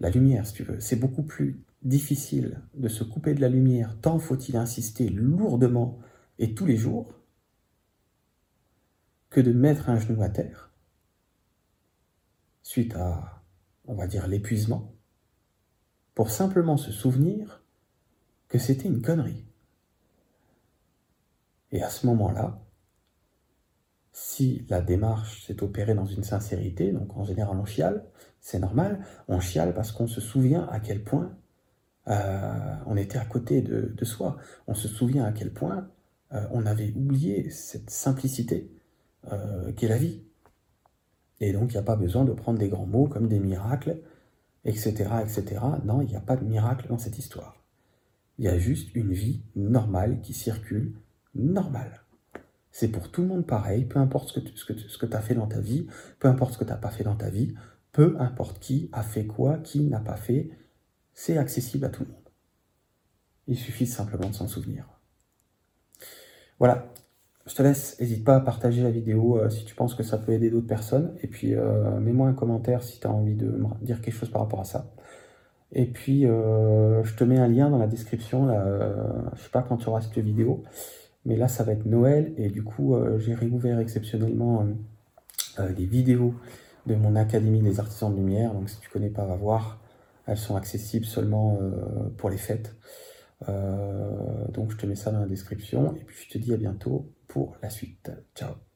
La 0.00 0.08
lumière, 0.08 0.46
si 0.46 0.54
tu 0.54 0.62
veux, 0.62 0.80
c'est 0.80 0.96
beaucoup 0.96 1.22
plus 1.22 1.62
difficile 1.82 2.62
de 2.72 2.88
se 2.88 3.04
couper 3.04 3.34
de 3.34 3.42
la 3.42 3.50
lumière, 3.50 3.94
tant 4.00 4.18
faut-il 4.18 4.56
insister 4.56 5.10
lourdement 5.10 5.98
et 6.38 6.54
tous 6.54 6.64
les 6.64 6.78
jours, 6.78 7.12
que 9.28 9.42
de 9.42 9.52
mettre 9.52 9.90
un 9.90 9.98
genou 9.98 10.22
à 10.22 10.30
terre, 10.30 10.72
suite 12.62 12.96
à, 12.96 13.37
on 13.88 13.94
va 13.94 14.06
dire, 14.06 14.28
l'épuisement, 14.28 14.94
pour 16.14 16.30
simplement 16.30 16.76
se 16.76 16.92
souvenir 16.92 17.64
que 18.48 18.58
c'était 18.58 18.88
une 18.88 19.02
connerie. 19.02 19.44
Et 21.72 21.82
à 21.82 21.90
ce 21.90 22.06
moment-là, 22.06 22.60
si 24.12 24.64
la 24.68 24.80
démarche 24.80 25.46
s'est 25.46 25.62
opérée 25.62 25.94
dans 25.94 26.06
une 26.06 26.24
sincérité, 26.24 26.92
donc 26.92 27.16
en 27.16 27.24
général 27.24 27.56
on 27.58 27.64
chiale, 27.64 28.04
c'est 28.40 28.58
normal, 28.58 29.04
on 29.28 29.40
chiale 29.40 29.74
parce 29.74 29.92
qu'on 29.92 30.06
se 30.06 30.20
souvient 30.20 30.66
à 30.68 30.80
quel 30.80 31.02
point 31.02 31.36
euh, 32.08 32.74
on 32.86 32.96
était 32.96 33.18
à 33.18 33.24
côté 33.24 33.60
de, 33.62 34.04
soi. 34.04 34.38
On 34.66 34.74
se 34.74 34.88
souvient 34.88 35.24
à 35.24 35.32
quel 35.32 35.52
point 35.52 35.88
euh, 36.32 36.46
on 36.50 36.64
avait 36.66 36.92
oublié 36.96 37.50
cette 37.50 37.90
simplicité 37.90 38.70
euh, 39.32 39.72
qu'est 39.72 39.88
la 39.88 39.98
vie. 39.98 40.22
Et 41.40 41.52
donc, 41.52 41.70
il 41.70 41.74
n'y 41.74 41.80
a 41.80 41.84
pas 41.84 41.96
besoin 41.96 42.24
de 42.24 42.32
prendre 42.32 42.58
des 42.58 42.68
grands 42.68 42.86
mots 42.86 43.06
comme 43.06 43.28
des 43.28 43.38
miracles, 43.38 44.00
etc. 44.64 45.10
etc. 45.22 45.60
Non, 45.84 46.00
il 46.00 46.08
n'y 46.08 46.16
a 46.16 46.20
pas 46.20 46.36
de 46.36 46.44
miracle 46.44 46.88
dans 46.88 46.98
cette 46.98 47.18
histoire. 47.18 47.64
Il 48.38 48.44
y 48.44 48.48
a 48.48 48.58
juste 48.58 48.94
une 48.94 49.12
vie 49.12 49.42
normale 49.56 50.20
qui 50.20 50.32
circule, 50.32 50.94
normale. 51.34 52.02
C'est 52.70 52.88
pour 52.88 53.10
tout 53.10 53.22
le 53.22 53.28
monde 53.28 53.46
pareil, 53.46 53.84
peu 53.84 53.98
importe 53.98 54.28
ce 54.28 54.38
que 54.98 55.06
tu 55.06 55.16
as 55.16 55.20
fait 55.20 55.34
dans 55.34 55.46
ta 55.46 55.60
vie, 55.60 55.86
peu 56.18 56.28
importe 56.28 56.54
ce 56.54 56.58
que 56.58 56.64
tu 56.64 56.70
n'as 56.70 56.76
pas 56.76 56.90
fait 56.90 57.04
dans 57.04 57.16
ta 57.16 57.30
vie, 57.30 57.54
peu 57.92 58.16
importe 58.20 58.60
qui 58.60 58.88
a 58.92 59.02
fait 59.02 59.26
quoi, 59.26 59.58
qui 59.58 59.80
n'a 59.82 60.00
pas 60.00 60.16
fait, 60.16 60.50
c'est 61.14 61.38
accessible 61.38 61.84
à 61.84 61.88
tout 61.88 62.04
le 62.04 62.10
monde. 62.10 62.28
Il 63.48 63.56
suffit 63.56 63.86
simplement 63.86 64.28
de 64.28 64.34
s'en 64.34 64.46
souvenir. 64.46 64.86
Voilà, 66.58 66.92
je 67.48 67.54
te 67.54 67.62
laisse, 67.62 67.98
n'hésite 67.98 68.24
pas 68.24 68.36
à 68.36 68.40
partager 68.40 68.82
la 68.82 68.90
vidéo 68.90 69.38
euh, 69.38 69.48
si 69.48 69.64
tu 69.64 69.74
penses 69.74 69.94
que 69.94 70.02
ça 70.02 70.18
peut 70.18 70.32
aider 70.32 70.50
d'autres 70.50 70.66
personnes. 70.66 71.14
Et 71.22 71.26
puis, 71.26 71.54
euh, 71.54 71.98
mets-moi 71.98 72.28
un 72.28 72.34
commentaire 72.34 72.82
si 72.82 73.00
tu 73.00 73.06
as 73.06 73.10
envie 73.10 73.34
de 73.34 73.46
me 73.46 73.66
dire 73.80 74.02
quelque 74.02 74.14
chose 74.14 74.30
par 74.30 74.42
rapport 74.42 74.60
à 74.60 74.64
ça. 74.64 74.92
Et 75.72 75.86
puis, 75.86 76.26
euh, 76.26 77.02
je 77.04 77.14
te 77.14 77.24
mets 77.24 77.38
un 77.38 77.48
lien 77.48 77.70
dans 77.70 77.78
la 77.78 77.86
description. 77.86 78.46
Là, 78.46 78.64
je 79.34 79.42
sais 79.42 79.50
pas 79.50 79.62
quand 79.62 79.78
tu 79.78 79.88
auras 79.88 80.02
cette 80.02 80.18
vidéo, 80.18 80.62
mais 81.24 81.36
là, 81.36 81.48
ça 81.48 81.64
va 81.64 81.72
être 81.72 81.86
Noël. 81.86 82.34
Et 82.36 82.50
du 82.50 82.62
coup, 82.62 82.94
j'ai 83.18 83.34
réouvert 83.34 83.78
exceptionnellement 83.78 84.66
les 85.58 85.86
vidéos 85.86 86.34
de 86.86 86.94
mon 86.94 87.16
Académie 87.16 87.60
des 87.60 87.80
Artisans 87.80 88.10
de 88.10 88.16
Lumière. 88.16 88.54
Donc, 88.54 88.70
si 88.70 88.78
tu 88.80 88.88
connais 88.88 89.10
pas, 89.10 89.24
va 89.24 89.36
voir. 89.36 89.80
Elles 90.26 90.38
sont 90.38 90.56
accessibles 90.56 91.06
seulement 91.06 91.58
pour 92.16 92.30
les 92.30 92.38
fêtes. 92.38 92.74
Donc 93.46 94.70
je 94.70 94.76
te 94.76 94.86
mets 94.86 94.96
ça 94.96 95.10
dans 95.10 95.20
la 95.20 95.26
description 95.26 95.94
et 95.96 96.04
puis 96.04 96.16
je 96.24 96.30
te 96.30 96.38
dis 96.38 96.54
à 96.54 96.56
bientôt 96.56 97.06
pour 97.28 97.56
la 97.62 97.70
suite. 97.70 98.10
Ciao 98.34 98.67